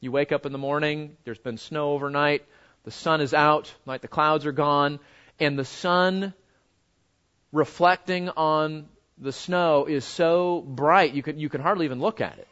[0.00, 2.44] You wake up in the morning, there's been snow overnight,
[2.82, 4.98] the sun is out, like the clouds are gone,
[5.38, 6.34] and the sun
[7.52, 8.88] reflecting on
[9.20, 12.48] the snow is so bright you can, you can hardly even look at it.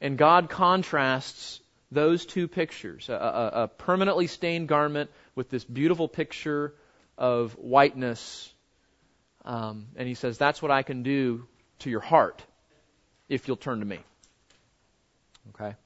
[0.00, 1.60] And God contrasts
[1.92, 6.74] those two pictures a, a, a permanently stained garment with this beautiful picture
[7.16, 8.52] of whiteness.
[9.44, 11.46] Um, and He says, That's what I can do
[11.80, 12.42] to your heart
[13.28, 14.00] if you'll turn to me.
[15.50, 15.76] Okay?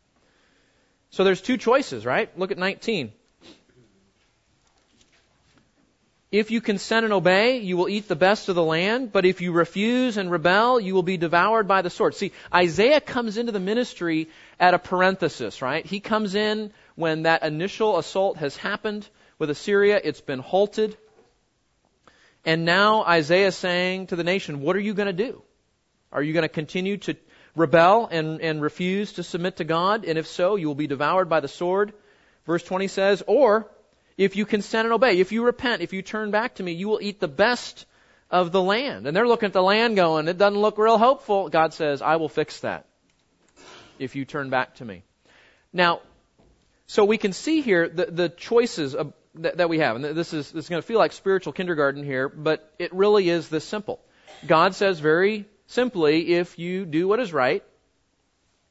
[1.11, 2.37] So there's two choices, right?
[2.39, 3.13] Look at 19.
[6.37, 9.41] If you consent and obey, you will eat the best of the land, but if
[9.41, 12.15] you refuse and rebel, you will be devoured by the sword.
[12.15, 14.29] See, Isaiah comes into the ministry
[14.61, 15.87] at a parenthesis, right?
[15.87, 20.99] He comes in when that initial assault has happened with Assyria, it's been halted.
[22.45, 25.41] And now Isaiah is saying to the nation, what are you going to do?
[26.13, 27.17] Are you going to continue to
[27.55, 30.05] rebel and, and refuse to submit to God?
[30.05, 31.95] And if so, you will be devoured by the sword.
[32.45, 33.71] Verse 20 says, or
[34.17, 36.89] if you consent and obey, if you repent, if you turn back to me, you
[36.89, 37.87] will eat the best
[38.31, 39.07] of the land.
[39.07, 41.49] And they're looking at the land going, it doesn't look real hopeful.
[41.49, 42.87] God says, I will fix that
[43.99, 45.03] if you turn back to me.
[45.73, 46.01] Now,
[46.87, 49.97] so we can see here the, the choices of, that, that we have.
[49.97, 53.29] And this is, this is going to feel like spiritual kindergarten here, but it really
[53.29, 54.01] is this simple.
[54.47, 57.63] God says very simply, if you do what is right,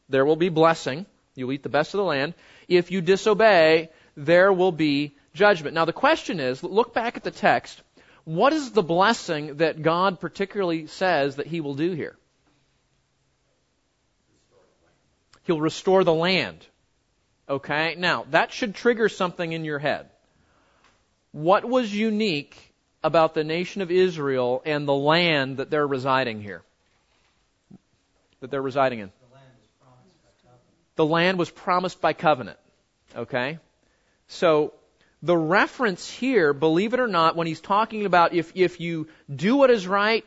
[0.09, 1.05] there will be blessing.
[1.35, 2.33] You'll eat the best of the land.
[2.67, 5.75] If you disobey, there will be judgment.
[5.75, 7.81] Now the question is, look back at the text.
[8.23, 12.15] What is the blessing that God particularly says that He will do here?
[15.43, 16.65] He'll restore the land.
[17.47, 17.93] Okay?
[17.99, 20.09] Now, that should trigger something in your head.
[21.31, 22.73] What was unique
[23.03, 26.63] about the nation of Israel and the land that they're residing here?
[28.39, 29.11] That they're residing in?
[30.95, 32.57] The land was promised by covenant.
[33.15, 33.59] Okay?
[34.27, 34.73] So,
[35.23, 39.55] the reference here, believe it or not, when he's talking about if, if you do
[39.55, 40.25] what is right,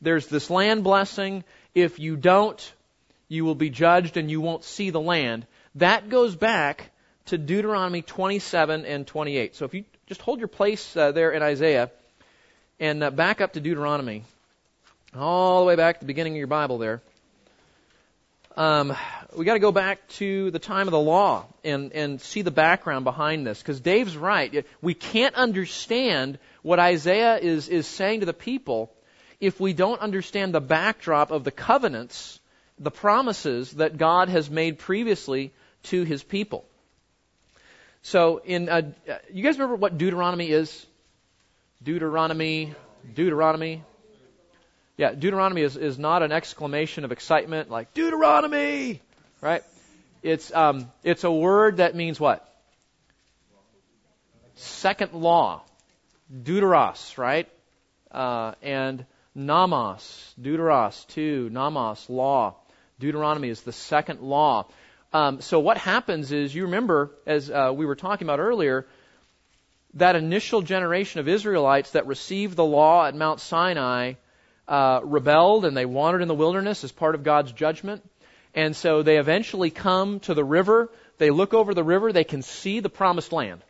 [0.00, 1.44] there's this land blessing.
[1.74, 2.72] If you don't,
[3.28, 5.46] you will be judged and you won't see the land.
[5.76, 6.90] That goes back
[7.26, 9.54] to Deuteronomy 27 and 28.
[9.54, 11.90] So if you just hold your place uh, there in Isaiah
[12.80, 14.24] and uh, back up to Deuteronomy,
[15.16, 17.00] all the way back to the beginning of your Bible there.
[18.56, 18.96] um,
[19.36, 22.50] we got to go back to the time of the law and and see the
[22.50, 24.66] background behind this because Dave's right.
[24.80, 28.92] We can't understand what Isaiah is is saying to the people
[29.40, 32.40] if we don't understand the backdrop of the covenants,
[32.78, 35.52] the promises that God has made previously
[35.84, 36.64] to His people.
[38.02, 38.92] So, in uh,
[39.32, 40.86] you guys remember what Deuteronomy is?
[41.82, 42.74] Deuteronomy,
[43.14, 43.82] Deuteronomy.
[44.96, 49.00] Yeah, Deuteronomy is, is not an exclamation of excitement like Deuteronomy,
[49.42, 49.62] right?
[50.22, 52.48] It's um, it's a word that means what?
[54.54, 55.62] Second law,
[56.32, 57.48] Deuteros, right?
[58.10, 62.54] Uh, and Nomos, Deuteros, two, Nomos, law.
[63.00, 64.66] Deuteronomy is the second law.
[65.12, 68.86] Um, so what happens is, you remember, as uh, we were talking about earlier,
[69.94, 74.14] that initial generation of Israelites that received the law at Mount Sinai
[74.68, 78.02] uh, rebelled and they wandered in the wilderness as part of God's judgment.
[78.54, 80.90] And so they eventually come to the river.
[81.18, 82.12] They look over the river.
[82.12, 83.62] They can see the promised land.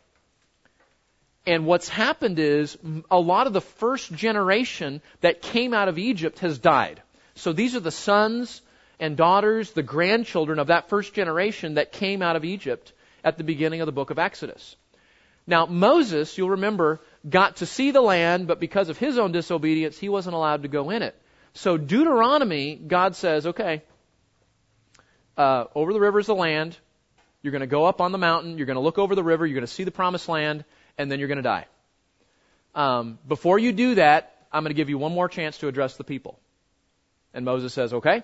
[1.45, 2.77] And what's happened is
[3.11, 7.01] a lot of the first generation that came out of Egypt has died.
[7.35, 8.61] So these are the sons
[8.99, 13.43] and daughters, the grandchildren of that first generation that came out of Egypt at the
[13.43, 14.75] beginning of the book of Exodus.
[15.45, 19.99] Now, Moses, you'll remember, got to see the land, but because of his own disobedience,
[19.99, 21.15] he wasn't allowed to go in it.
[21.53, 23.83] So, Deuteronomy, God says, okay,
[25.37, 26.77] uh, over the river is the land.
[27.41, 28.57] You're going to go up on the mountain.
[28.57, 29.45] You're going to look over the river.
[29.45, 30.63] You're going to see the promised land,
[30.97, 31.65] and then you're going to die.
[32.75, 35.97] Um, before you do that, I'm going to give you one more chance to address
[35.97, 36.39] the people.
[37.33, 38.23] And Moses says, okay.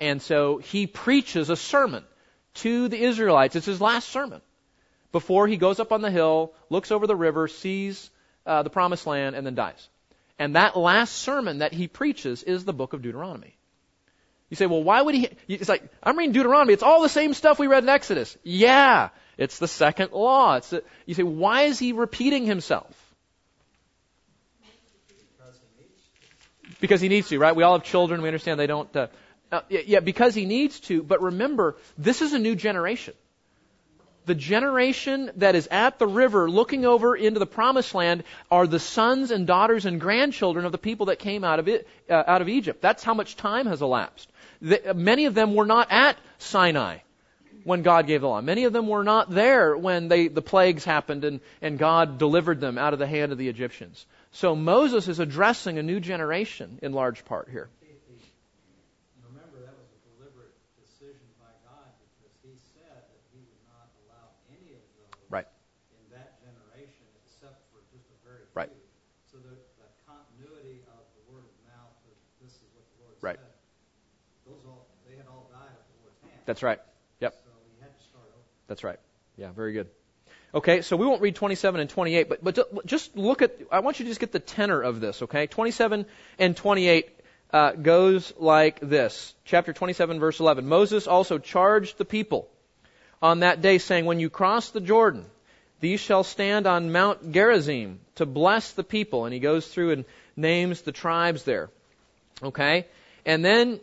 [0.00, 2.04] And so he preaches a sermon
[2.54, 3.56] to the Israelites.
[3.56, 4.40] It's his last sermon
[5.12, 8.10] before he goes up on the hill, looks over the river, sees
[8.44, 9.88] uh, the promised land, and then dies.
[10.38, 13.55] And that last sermon that he preaches is the book of Deuteronomy.
[14.50, 15.28] You say, well, why would he?
[15.48, 16.72] It's like, I'm reading Deuteronomy.
[16.72, 18.36] It's all the same stuff we read in Exodus.
[18.44, 20.56] Yeah, it's the second law.
[20.56, 22.94] It's the, you say, why is he repeating himself?
[26.78, 27.56] Because he needs to, right?
[27.56, 28.22] We all have children.
[28.22, 28.94] We understand they don't.
[28.94, 29.08] Uh,
[29.50, 31.02] uh, yeah, because he needs to.
[31.02, 33.14] But remember, this is a new generation
[34.26, 38.80] the generation that is at the river looking over into the promised land are the
[38.80, 42.42] sons and daughters and grandchildren of the people that came out of it, uh, out
[42.42, 42.82] of Egypt.
[42.82, 44.30] That's how much time has elapsed.
[44.60, 46.98] The, many of them were not at Sinai
[47.64, 48.40] when God gave the law.
[48.40, 52.60] Many of them were not there when they, the plagues happened and, and God delivered
[52.60, 54.06] them out of the hand of the Egyptians.
[54.32, 57.68] So Moses is addressing a new generation in large part here.
[68.56, 68.70] Right.
[73.20, 73.40] Right.
[74.46, 76.35] Those all, they had all died at the Lord's hand.
[76.46, 76.80] That's right.
[77.20, 77.34] Yep.
[77.34, 78.42] So he had to start over.
[78.68, 78.98] That's right.
[79.36, 79.88] Yeah, very good.
[80.54, 83.98] Okay, so we won't read 27 and 28, but, but just look at, I want
[83.98, 85.46] you to just get the tenor of this, okay?
[85.46, 86.06] 27
[86.38, 87.10] and 28
[87.52, 89.34] uh, goes like this.
[89.44, 90.66] Chapter 27, verse 11.
[90.66, 92.48] Moses also charged the people
[93.20, 95.26] on that day, saying, When you cross the Jordan,
[95.80, 99.24] these shall stand on Mount Gerizim to bless the people.
[99.24, 100.04] And he goes through and
[100.36, 101.68] names the tribes there.
[102.42, 102.86] Okay?
[103.24, 103.80] And then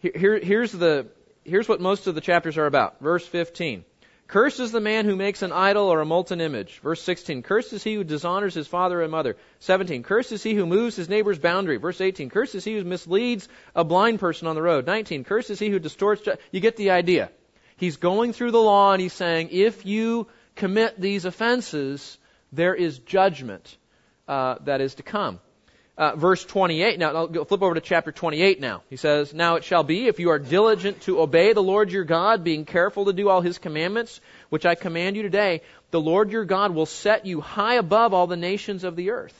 [0.00, 1.06] here, here's the
[1.48, 3.00] here's what most of the chapters are about.
[3.00, 3.84] Verse 15.
[4.28, 6.80] Cursed is the man who makes an idol or a molten image.
[6.80, 7.42] Verse 16.
[7.42, 9.36] Cursed is he who dishonors his father and mother.
[9.60, 10.02] 17.
[10.02, 11.78] Cursed is he who moves his neighbor's boundary.
[11.78, 12.28] Verse 18.
[12.28, 14.86] Cursed is he who misleads a blind person on the road.
[14.86, 15.24] 19.
[15.24, 16.22] Cursed is he who distorts.
[16.22, 17.30] Ju- you get the idea.
[17.78, 20.26] He's going through the law and he's saying, if you
[20.56, 22.18] commit these offenses,
[22.52, 23.78] there is judgment
[24.26, 25.40] uh, that is to come
[25.98, 26.98] uh, verse 28.
[27.00, 28.82] Now, I'll flip over to chapter 28 now.
[28.88, 32.04] He says, Now it shall be, if you are diligent to obey the Lord your
[32.04, 36.30] God, being careful to do all his commandments, which I command you today, the Lord
[36.30, 39.34] your God will set you high above all the nations of the earth.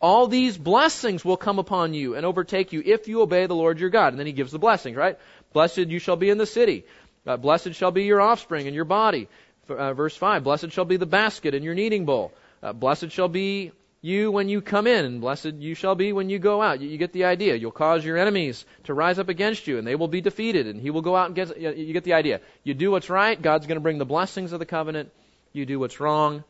[0.00, 3.78] All these blessings will come upon you and overtake you if you obey the Lord
[3.78, 4.12] your God.
[4.12, 5.18] And then he gives the blessings, right?
[5.52, 6.84] Blessed you shall be in the city.
[7.26, 9.28] Uh, blessed shall be your offspring and your body.
[9.68, 12.32] Uh, verse 5, blessed shall be the basket and your kneading bowl.
[12.62, 16.30] Uh, blessed shall be you when you come in, and blessed you shall be when
[16.30, 16.80] you go out.
[16.80, 17.56] You, you, get the idea.
[17.56, 20.80] You'll cause your enemies to rise up against you, and they will be defeated, and
[20.80, 21.58] he will go out and get.
[21.58, 22.40] You get the idea.
[22.62, 25.10] You do what's right, God's going to bring the blessings of the covenant.
[25.52, 26.44] You do what's wrong,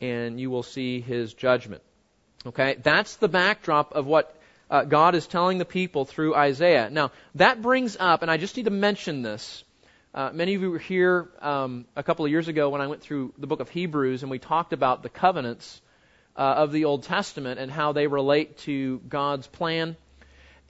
[0.00, 1.82] and you will see his judgment.
[2.46, 2.76] Okay?
[2.82, 4.34] That's the backdrop of what
[4.70, 6.90] uh, God is telling the people through Isaiah.
[6.90, 9.64] Now, that brings up, and I just need to mention this.
[10.14, 13.02] Uh, many of you were here um, a couple of years ago when I went
[13.02, 15.80] through the book of Hebrews, and we talked about the covenants
[16.38, 19.96] uh, of the Old Testament and how they relate to God's plan.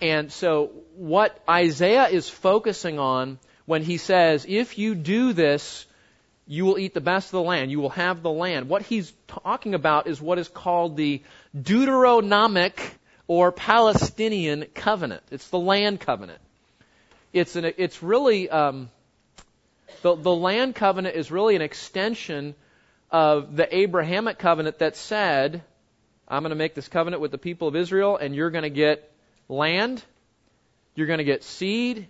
[0.01, 5.85] And so, what Isaiah is focusing on when he says, if you do this,
[6.47, 7.71] you will eat the best of the land.
[7.71, 8.71] You will have the land.
[8.71, 11.23] What he's talking about is what is called the
[11.55, 12.81] Deuteronomic
[13.27, 15.23] or Palestinian covenant.
[15.31, 16.41] It's the land covenant.
[17.35, 18.89] It's an, it's really, um,
[20.01, 22.55] the, the land covenant is really an extension
[23.11, 25.63] of the Abrahamic covenant that said,
[26.27, 28.71] I'm going to make this covenant with the people of Israel and you're going to
[28.71, 29.11] get
[29.49, 30.03] land,
[30.95, 32.07] you're going to get seed,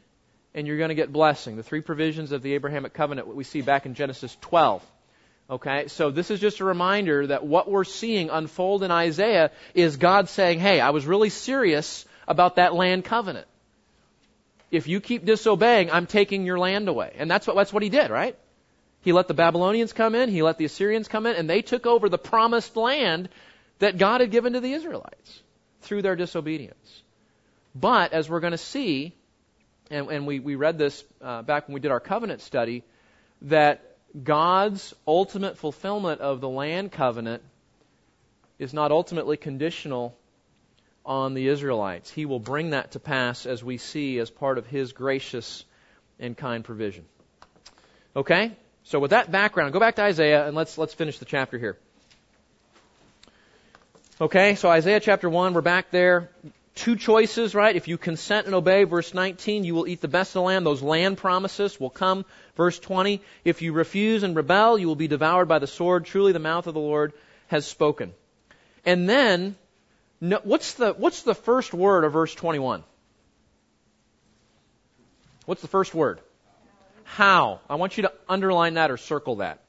[0.54, 1.56] and you're going to get blessing.
[1.56, 4.82] The three provisions of the Abrahamic covenant, what we see back in Genesis 12.
[5.50, 9.96] Okay, so this is just a reminder that what we're seeing unfold in Isaiah is
[9.96, 13.46] God saying, hey, I was really serious about that land covenant.
[14.70, 17.14] If you keep disobeying, I'm taking your land away.
[17.16, 18.36] And that's what, that's what he did, right?
[19.02, 21.86] He let the Babylonians come in, he let the Assyrians come in, and they took
[21.86, 23.28] over the promised land
[23.78, 25.42] that God had given to the Israelites
[25.82, 27.02] through their disobedience.
[27.74, 29.14] But, as we're going to see,
[29.90, 32.82] and, and we, we read this uh, back when we did our covenant study,
[33.42, 37.42] that God's ultimate fulfillment of the land covenant
[38.58, 40.16] is not ultimately conditional
[41.06, 42.10] on the Israelites.
[42.10, 45.64] He will bring that to pass as we see as part of His gracious
[46.18, 47.04] and kind provision.
[48.16, 48.56] Okay?
[48.88, 51.76] So with that background, go back to Isaiah and let's let's finish the chapter here.
[54.20, 56.30] Okay, so Isaiah chapter 1, we're back there
[56.78, 57.74] two choices, right?
[57.74, 60.64] If you consent and obey, verse 19, you will eat the best of the land.
[60.64, 62.24] Those land promises will come.
[62.56, 66.04] Verse 20, if you refuse and rebel, you will be devoured by the sword.
[66.04, 67.12] Truly the mouth of the Lord
[67.48, 68.14] has spoken.
[68.86, 69.56] And then,
[70.20, 72.84] what's the, what's the first word of verse 21?
[75.46, 76.20] What's the first word?
[77.08, 77.60] How.
[77.68, 79.60] I want you to underline that or circle that.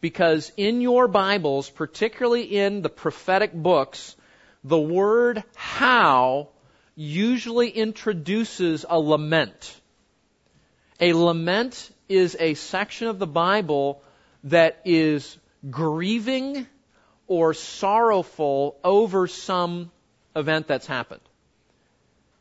[0.00, 4.16] Because in your Bibles, particularly in the prophetic books,
[4.64, 6.48] the word how
[6.96, 9.80] usually introduces a lament.
[10.98, 14.02] A lament is a section of the Bible
[14.44, 15.36] that is
[15.70, 16.66] grieving
[17.26, 19.90] or sorrowful over some
[20.34, 21.27] event that's happened.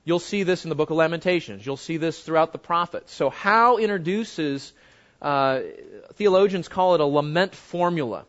[0.08, 1.66] You'll see this in the book of Lamentations.
[1.66, 3.14] You'll see this throughout the prophets.
[3.14, 4.72] So, how introduces,
[5.22, 5.60] uh,
[6.14, 8.24] theologians call it a lament formula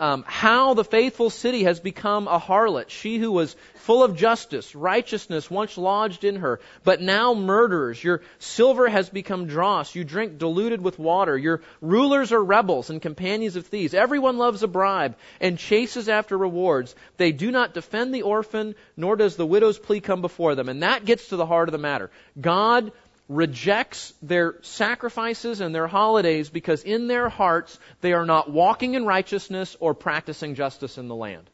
[0.00, 2.88] um, how the faithful city has become a harlot.
[2.88, 8.02] She who was full of justice, righteousness once lodged in her, but now murders.
[8.02, 9.94] Your silver has become dross.
[9.94, 11.36] You drink diluted with water.
[11.36, 13.92] Your rulers are rebels and companions of thieves.
[13.92, 16.94] Everyone loves a bribe and chases after rewards.
[17.18, 20.70] They do not defend the orphan, nor does the widow's plea come before them.
[20.70, 22.10] And that gets to the heart of the matter.
[22.40, 22.90] God
[23.30, 29.06] rejects their sacrifices and their holidays because in their hearts they are not walking in
[29.06, 31.48] righteousness or practicing justice in the land.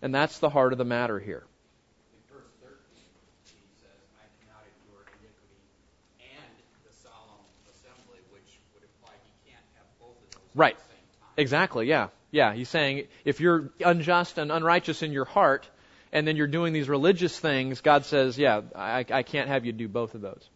[0.00, 1.42] And that's the heart of the matter here.
[2.14, 2.76] In verse 13,
[3.46, 3.50] he
[3.80, 5.58] says, I cannot endure iniquity
[6.20, 6.54] and
[6.86, 10.74] the solemn assembly, which would imply he can't have both of those right.
[10.74, 11.30] at the same time.
[11.36, 12.08] Exactly, yeah.
[12.30, 15.68] Yeah, he's saying if you're unjust and unrighteous in your heart,
[16.12, 19.72] and then you're doing these religious things, God says, yeah, I, I can't have you
[19.72, 20.48] do both of those.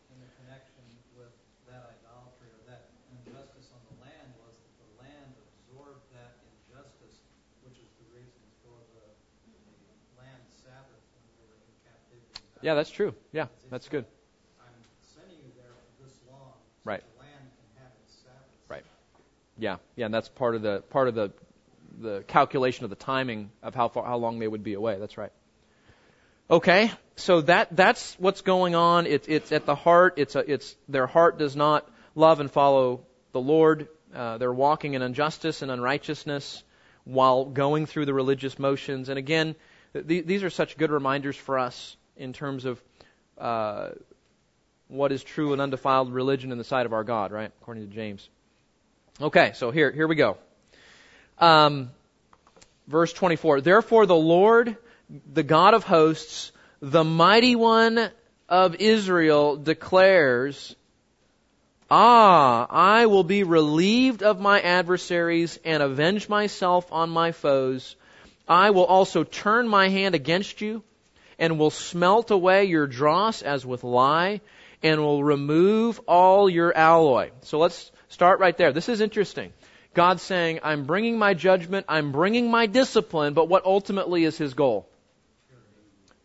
[12.63, 13.15] Yeah, that's true.
[13.33, 14.05] Yeah, that's good.
[14.61, 14.67] I'm
[15.15, 16.39] sending you there for this long.
[16.41, 17.03] So right.
[18.69, 18.85] Right.
[19.59, 21.33] Yeah, yeah, and that's part of the part of the
[21.99, 24.99] the calculation of the timing of how far how long they would be away.
[24.99, 25.33] That's right.
[26.49, 29.07] Okay, so that that's what's going on.
[29.07, 30.15] It's it's at the heart.
[30.17, 33.89] It's a, it's their heart does not love and follow the Lord.
[34.15, 36.63] Uh, they're walking in injustice and unrighteousness
[37.05, 39.09] while going through the religious motions.
[39.09, 39.57] And again,
[39.93, 42.83] th- these are such good reminders for us in terms of
[43.39, 43.91] uh,
[44.89, 47.51] what is true and undefiled religion in the sight of our God, right?
[47.61, 48.29] According to James.
[49.21, 50.37] Okay, so here, here we go.
[51.39, 51.91] Um,
[52.87, 53.61] verse 24.
[53.61, 54.77] Therefore the Lord,
[55.33, 58.11] the God of hosts, the mighty one
[58.49, 60.77] of Israel declares,
[61.91, 67.97] Ah, I will be relieved of my adversaries and avenge myself on my foes.
[68.49, 70.83] I will also turn my hand against you
[71.39, 74.41] and will smelt away your dross as with lye,
[74.83, 77.31] and will remove all your alloy.
[77.43, 78.73] So let's start right there.
[78.73, 79.53] This is interesting.
[79.95, 84.53] God's saying, I'm bringing my judgment, I'm bringing my discipline, but what ultimately is his
[84.53, 84.87] goal?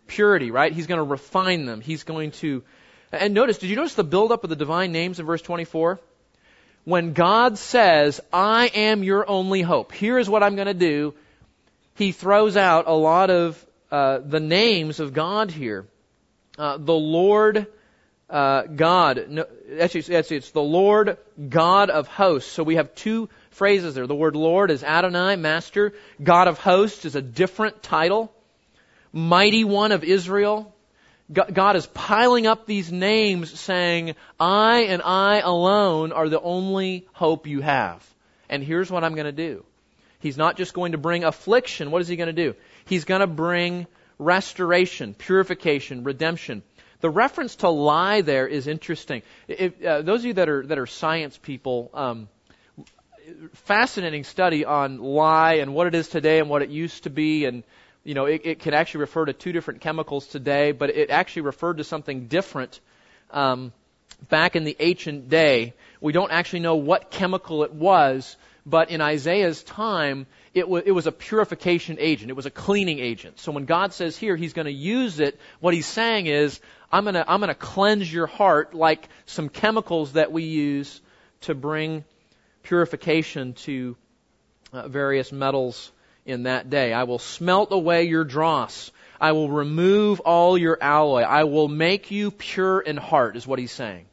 [0.07, 0.73] Purity, right?
[0.73, 1.79] He's going to refine them.
[1.79, 2.63] He's going to.
[3.13, 6.01] And notice, did you notice the buildup of the divine names in verse 24?
[6.83, 11.13] When God says, I am your only hope, here is what I'm going to do,
[11.95, 15.85] he throws out a lot of uh, the names of God here.
[16.57, 17.67] Uh, the Lord,
[18.29, 19.25] uh, God.
[19.29, 19.45] No,
[19.79, 21.17] actually, actually, it's the Lord
[21.49, 22.51] God of hosts.
[22.51, 24.07] So we have two phrases there.
[24.07, 25.93] The word Lord is Adonai, Master.
[26.21, 28.33] God of hosts is a different title.
[29.13, 30.73] Mighty One of Israel.
[31.31, 37.47] God is piling up these names saying, I and I alone are the only hope
[37.47, 38.05] you have.
[38.49, 39.63] And here's what I'm going to do.
[40.19, 41.89] He's not just going to bring affliction.
[41.89, 42.55] What is he going to do?
[42.91, 43.87] He's going to bring
[44.19, 46.61] restoration, purification, redemption.
[46.99, 49.21] The reference to lye there is interesting.
[49.47, 52.27] If, uh, those of you that are that are science people, um,
[53.53, 57.45] fascinating study on lye and what it is today and what it used to be,
[57.45, 57.63] and
[58.03, 61.43] you know it, it can actually refer to two different chemicals today, but it actually
[61.43, 62.81] referred to something different
[63.29, 63.71] um,
[64.27, 65.75] back in the ancient day.
[66.01, 68.35] We don't actually know what chemical it was,
[68.65, 72.29] but in Isaiah's time, it, w- it was a purification agent.
[72.29, 73.39] It was a cleaning agent.
[73.39, 76.59] So when God says here He's going to use it, what He's saying is,
[76.91, 81.01] I'm going to I'm going to cleanse your heart like some chemicals that we use
[81.41, 82.03] to bring
[82.63, 83.95] purification to
[84.73, 85.91] uh, various metals
[86.25, 86.93] in that day.
[86.93, 88.91] I will smelt away your dross.
[89.19, 91.21] I will remove all your alloy.
[91.21, 94.05] I will make you pure in heart, is what he's saying.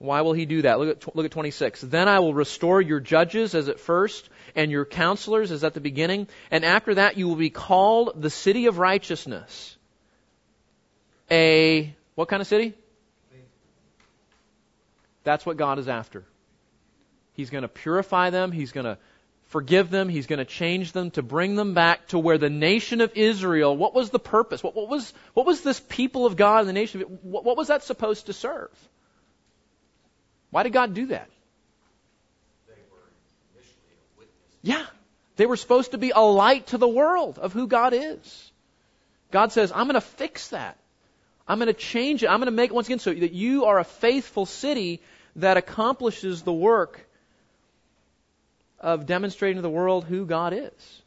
[0.00, 0.78] Why will he do that?
[0.78, 1.82] Look at, look at 26.
[1.82, 5.80] Then I will restore your judges as at first, and your counselors as at the
[5.80, 9.76] beginning, and after that you will be called the city of righteousness.
[11.30, 12.72] A, what kind of city?
[15.22, 16.24] That's what God is after.
[17.34, 18.52] He's going to purify them.
[18.52, 18.96] He's going to
[19.48, 20.08] forgive them.
[20.08, 23.76] He's going to change them to bring them back to where the nation of Israel,
[23.76, 24.62] what was the purpose?
[24.62, 27.58] What, what was, what was this people of God, and the nation of what, what
[27.58, 28.70] was that supposed to serve?
[30.50, 31.28] Why did God do that?
[32.66, 32.98] They were
[34.18, 34.24] a.
[34.62, 34.86] Yeah.
[35.36, 38.52] They were supposed to be a light to the world of who God is.
[39.30, 40.76] God says, I'm going to fix that.
[41.48, 42.28] I'm going to change it.
[42.28, 45.00] I'm going to make it once again so that you are a faithful city
[45.36, 47.06] that accomplishes the work
[48.80, 51.02] of demonstrating to the world who God is.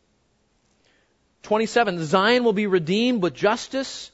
[1.43, 2.03] 27.
[2.03, 4.11] Zion will be redeemed with justice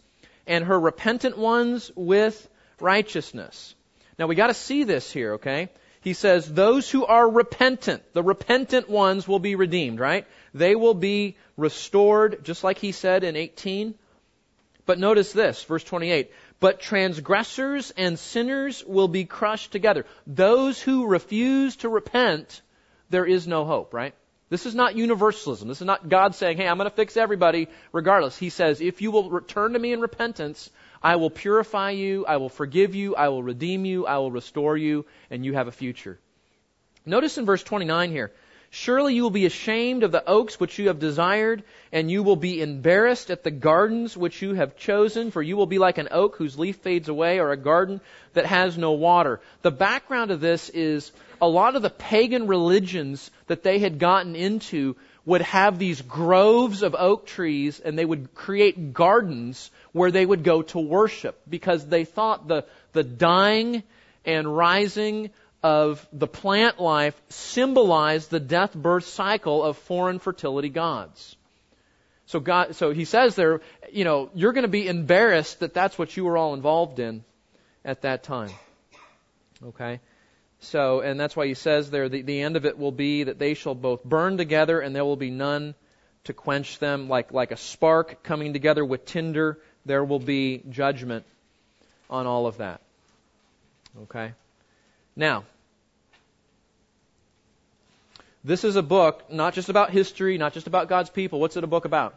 [0.47, 2.49] and her repentant ones with
[2.79, 3.75] righteousness.
[4.19, 5.69] Now we got to see this here, okay?
[6.01, 10.27] He says, those who are repentant, the repentant ones will be redeemed, right?
[10.53, 13.95] They will be restored, just like he said in 18.
[14.85, 16.31] But notice this, verse 28.
[16.59, 20.05] But transgressors and sinners will be crushed together.
[20.27, 22.61] Those who refuse to repent,
[23.09, 24.13] there is no hope, right?
[24.49, 25.67] This is not universalism.
[25.67, 28.37] This is not God saying, hey, I'm going to fix everybody regardless.
[28.37, 30.71] He says, if you will return to me in repentance,
[31.01, 34.77] I will purify you, I will forgive you, I will redeem you, I will restore
[34.77, 36.19] you, and you have a future.
[37.05, 38.31] Notice in verse 29 here,
[38.71, 42.35] Surely you will be ashamed of the oaks which you have desired, and you will
[42.35, 46.09] be embarrassed at the gardens which you have chosen, for you will be like an
[46.11, 47.99] oak whose leaf fades away, or a garden
[48.33, 49.41] that has no water.
[49.63, 51.11] The background of this is
[51.41, 54.95] a lot of the pagan religions that they had gotten into
[55.25, 60.43] would have these groves of oak trees, and they would create gardens where they would
[60.43, 63.81] go to worship because they thought the, the dying
[64.25, 65.31] and rising
[65.61, 71.35] of the plant life symbolized the death birth cycle of foreign fertility gods.
[72.27, 75.97] So God, so he says there, you know, you're going to be embarrassed that that's
[75.97, 77.23] what you were all involved in
[77.83, 78.51] at that time.
[79.65, 79.99] Okay?
[80.61, 83.39] So, and that's why he says there, the, the end of it will be that
[83.39, 85.73] they shall both burn together and there will be none
[86.25, 91.25] to quench them like, like a spark coming together with tinder there will be judgment
[92.09, 92.81] on all of that.
[94.03, 94.33] Okay?
[95.19, 95.43] Now,
[98.45, 101.41] this is a book not just about history, not just about God's people.
[101.41, 102.15] What's it a book about?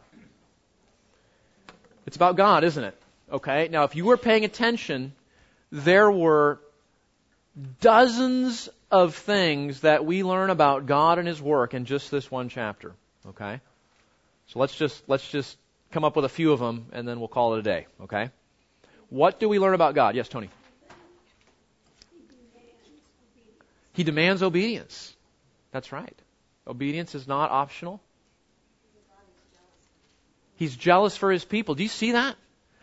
[2.06, 2.96] It's about God, isn't it?
[3.32, 3.66] Okay?
[3.72, 5.14] Now, if you were paying attention,
[5.72, 6.60] there were
[7.80, 12.50] dozens of things that we learn about God and His work in just this one
[12.50, 12.92] chapter.
[13.30, 13.60] Okay?
[14.46, 15.58] So let's just, let's just
[15.90, 18.30] come up with a few of them, and then we'll call it a day, okay?
[19.10, 20.14] What do we learn about God?
[20.14, 20.50] Yes, Tony.
[23.92, 25.14] He demands obedience.
[25.70, 26.18] That's right.
[26.66, 28.00] Obedience is not optional.
[30.56, 31.74] He's jealous for his people.
[31.74, 32.36] Do you see that?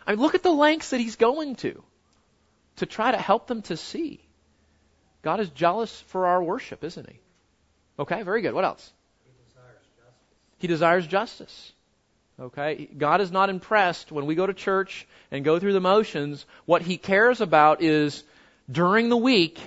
[0.06, 1.82] I mean, look at the lengths that he's going to
[2.76, 4.20] to try to help them to see.
[5.22, 7.20] God is jealous for our worship, isn't he?
[7.98, 8.54] Okay, very good.
[8.54, 8.92] What else?
[9.24, 10.58] He desires justice.
[10.58, 11.72] He desires justice.
[12.40, 12.88] Okay?
[12.96, 16.46] God is not impressed when we go to church and go through the motions.
[16.64, 18.24] What He cares about is
[18.70, 19.60] during the week,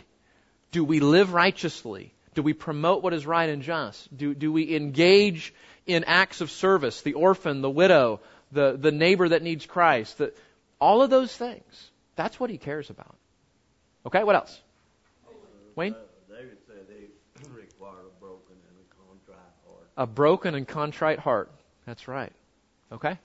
[0.74, 2.13] do we live righteously?
[2.34, 4.15] Do we promote what is right and just?
[4.17, 5.53] Do, do we engage
[5.86, 7.01] in acts of service?
[7.01, 8.19] The orphan, the widow,
[8.51, 10.17] the, the neighbor that needs Christ.
[10.17, 10.34] The,
[10.82, 11.91] All of those things.
[12.15, 13.15] That's what he cares about.
[14.05, 14.59] Okay, what else?
[15.76, 15.95] Wayne?
[16.30, 17.07] David said they
[17.53, 19.88] require a broken and contrite heart.
[19.95, 21.51] A broken and contrite heart.
[21.86, 22.34] That's right.
[22.91, 23.17] Okay?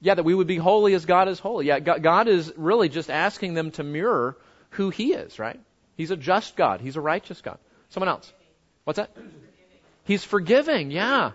[0.00, 1.66] Yeah, that we would be holy as God is holy.
[1.66, 4.36] Yeah, God is really just asking them to mirror
[4.72, 5.60] who He is, right?
[5.96, 6.80] He's a just God.
[6.80, 7.58] He's a righteous God.
[7.90, 8.32] Someone else.
[8.84, 9.10] What's that?
[10.04, 10.90] He's forgiving.
[10.90, 11.32] Yeah.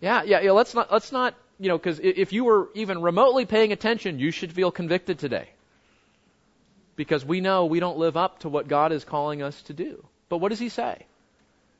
[0.00, 0.52] Yeah, yeah, yeah.
[0.52, 4.30] Let's not, let's not, you know, because if you were even remotely paying attention, you
[4.30, 5.48] should feel convicted today.
[6.96, 10.04] Because we know we don't live up to what God is calling us to do.
[10.28, 11.06] But what does He say?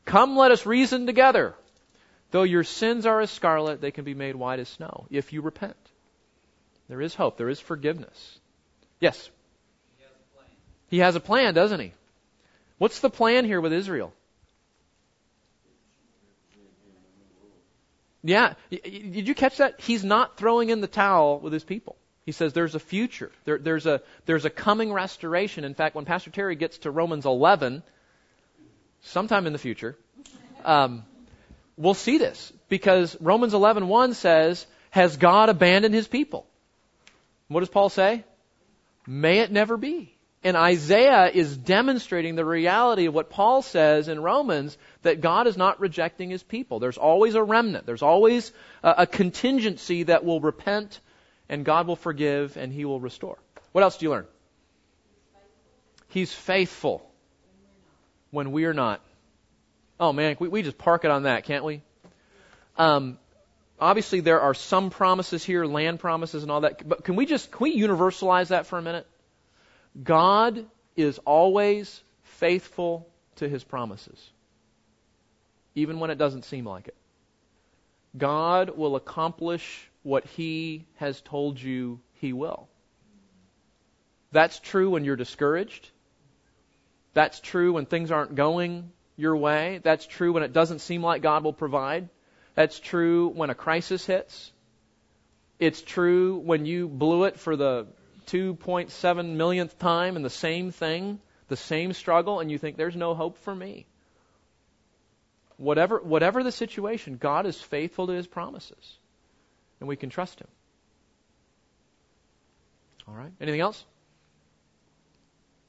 [0.05, 1.55] Come, let us reason together.
[2.31, 5.43] Though your sins are as scarlet, they can be made white as snow if you
[5.43, 5.77] repent.
[6.89, 7.37] There is hope.
[7.37, 8.39] There is forgiveness.
[9.01, 9.31] Yes?
[9.97, 10.49] He has a plan.
[10.91, 11.93] He has a plan, doesn't he?
[12.79, 14.13] What's the plan here with Israel?
[18.23, 18.55] Yeah.
[18.71, 19.81] Did you catch that?
[19.81, 21.97] He's not throwing in the towel with his people.
[22.27, 23.31] He says there's a future.
[23.45, 25.65] There, there's a there's a coming restoration.
[25.65, 27.83] In fact, when Pastor Terry gets to Romans 11,
[29.03, 29.97] sometime in the future,
[30.65, 31.05] um,
[31.77, 36.47] we'll see this because Romans 11:1 says, "Has God abandoned His people?"
[37.49, 38.25] What does Paul say?
[39.07, 40.15] May it never be.
[40.43, 45.57] And Isaiah is demonstrating the reality of what Paul says in Romans that God is
[45.57, 46.79] not rejecting his people.
[46.79, 47.85] There's always a remnant.
[47.85, 48.51] There's always
[48.83, 51.01] a, a contingency that will repent
[51.51, 53.37] and God will forgive and he will restore.
[53.73, 54.27] What else do you learn?
[56.09, 57.07] He's faithful
[58.31, 59.03] when we're not.
[59.99, 61.83] Oh man, we, we just park it on that, can't we?
[62.79, 63.19] Um,
[63.79, 67.51] obviously there are some promises here, land promises and all that, but can we just,
[67.51, 69.07] can we universalize that for a minute?
[70.03, 70.67] God
[70.97, 74.31] is always faithful to his promises,
[75.75, 76.97] even when it doesn't seem like it.
[78.17, 82.69] God will accomplish what he has told you he will.
[84.33, 85.91] That's true when you're discouraged.
[87.15, 89.81] That's true when things aren't going your way.
[89.83, 92.09] That's true when it doesn't seem like God will provide.
[92.55, 94.53] That's true when a crisis hits.
[95.59, 97.87] It's true when you blew it for the
[98.33, 103.15] 2.7 millionth time in the same thing, the same struggle, and you think there's no
[103.15, 103.87] hope for me.
[105.61, 108.97] Whatever, whatever the situation, God is faithful to his promises,
[109.79, 110.49] and we can trust him.
[113.07, 113.33] All right.
[113.41, 113.85] Anything else?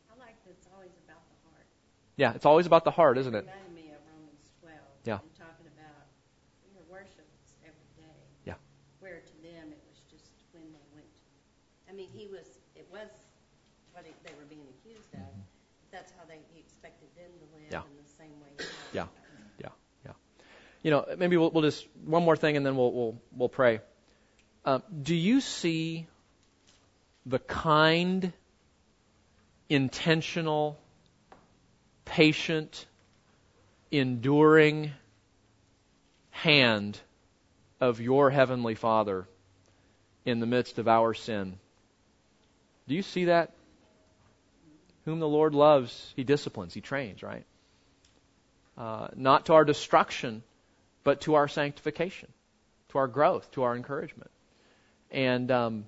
[0.08, 1.68] I like that it's always about the heart.
[2.16, 3.44] Yeah, it's always about the heart, isn't it?
[3.44, 4.78] reminded me of Romans 12.
[5.04, 5.20] Yeah.
[5.20, 6.08] And talking about
[6.72, 8.16] your worship is every day.
[8.46, 8.62] Yeah.
[9.02, 11.10] Where to them it was just when they went.
[11.90, 12.48] I mean, he was.
[12.78, 13.12] It was
[13.92, 15.34] what it, they were being accused of.
[15.92, 17.61] That's how they he expected them to live Mm-hmm.
[17.72, 17.80] Yeah.
[17.80, 18.50] in the same way.
[18.58, 18.98] he.
[18.98, 19.06] Yeah.
[19.60, 19.70] Yeah,
[20.06, 20.12] yeah.
[20.84, 23.82] You know, maybe we'll, we'll just one more thing, and then we'll we'll we'll pray.
[24.64, 26.08] Um, do you see
[27.26, 28.34] the kind,
[29.70, 30.80] intentional,
[32.06, 32.86] patient,
[33.92, 34.92] enduring
[36.30, 37.00] hand
[37.80, 39.28] of your heavenly Father
[40.26, 41.58] in the midst of our sin?
[42.88, 43.54] Do you see that?
[45.06, 47.46] Whom the Lord loves, He disciplines, He trains, right?
[48.82, 50.42] Uh, not to our destruction,
[51.04, 52.30] but to our sanctification,
[52.90, 54.32] to our growth, to our encouragement.
[55.12, 55.86] And, um,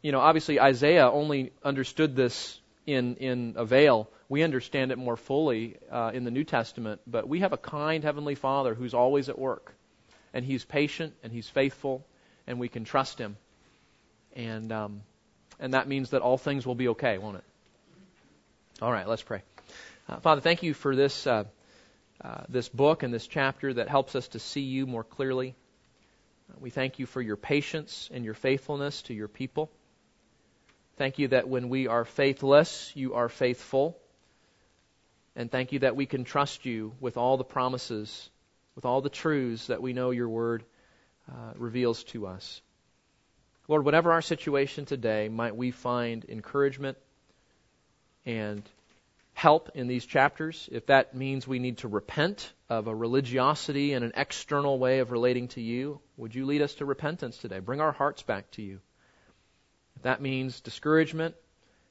[0.00, 4.08] you know, obviously Isaiah only understood this in, in a veil.
[4.30, 8.02] We understand it more fully uh, in the New Testament, but we have a kind
[8.02, 9.74] Heavenly Father who's always at work.
[10.32, 12.06] And He's patient and He's faithful,
[12.46, 13.36] and we can trust Him.
[14.34, 15.02] And, um,
[15.60, 17.44] and that means that all things will be okay, won't it?
[18.80, 19.42] All right, let's pray.
[20.08, 21.44] Uh, Father, thank you for this uh,
[22.22, 25.56] uh, this book and this chapter that helps us to see you more clearly.
[26.60, 29.68] We thank you for your patience and your faithfulness to your people.
[30.96, 33.98] Thank you that when we are faithless, you are faithful.
[35.34, 38.30] And thank you that we can trust you with all the promises,
[38.76, 40.64] with all the truths that we know your word
[41.28, 42.62] uh, reveals to us.
[43.66, 46.96] Lord, whatever our situation today, might we find encouragement
[48.24, 48.62] and
[49.36, 50.66] help in these chapters.
[50.72, 55.10] If that means we need to repent of a religiosity and an external way of
[55.10, 57.58] relating to you, would you lead us to repentance today?
[57.58, 58.80] Bring our hearts back to you.
[59.96, 61.34] If that means discouragement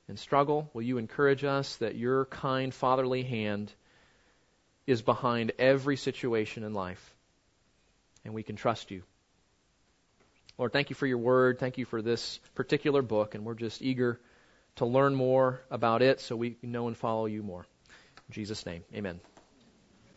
[0.08, 3.72] and struggle, will you encourage us that your kind fatherly hand
[4.88, 7.16] is behind every situation in life
[8.24, 9.04] and we can trust you?
[10.58, 11.60] Lord, thank you for your word.
[11.60, 14.20] Thank you for this particular book, and we're just eager
[14.76, 17.66] to learn more about it so we know and follow you more.
[18.28, 19.20] In Jesus' name, amen.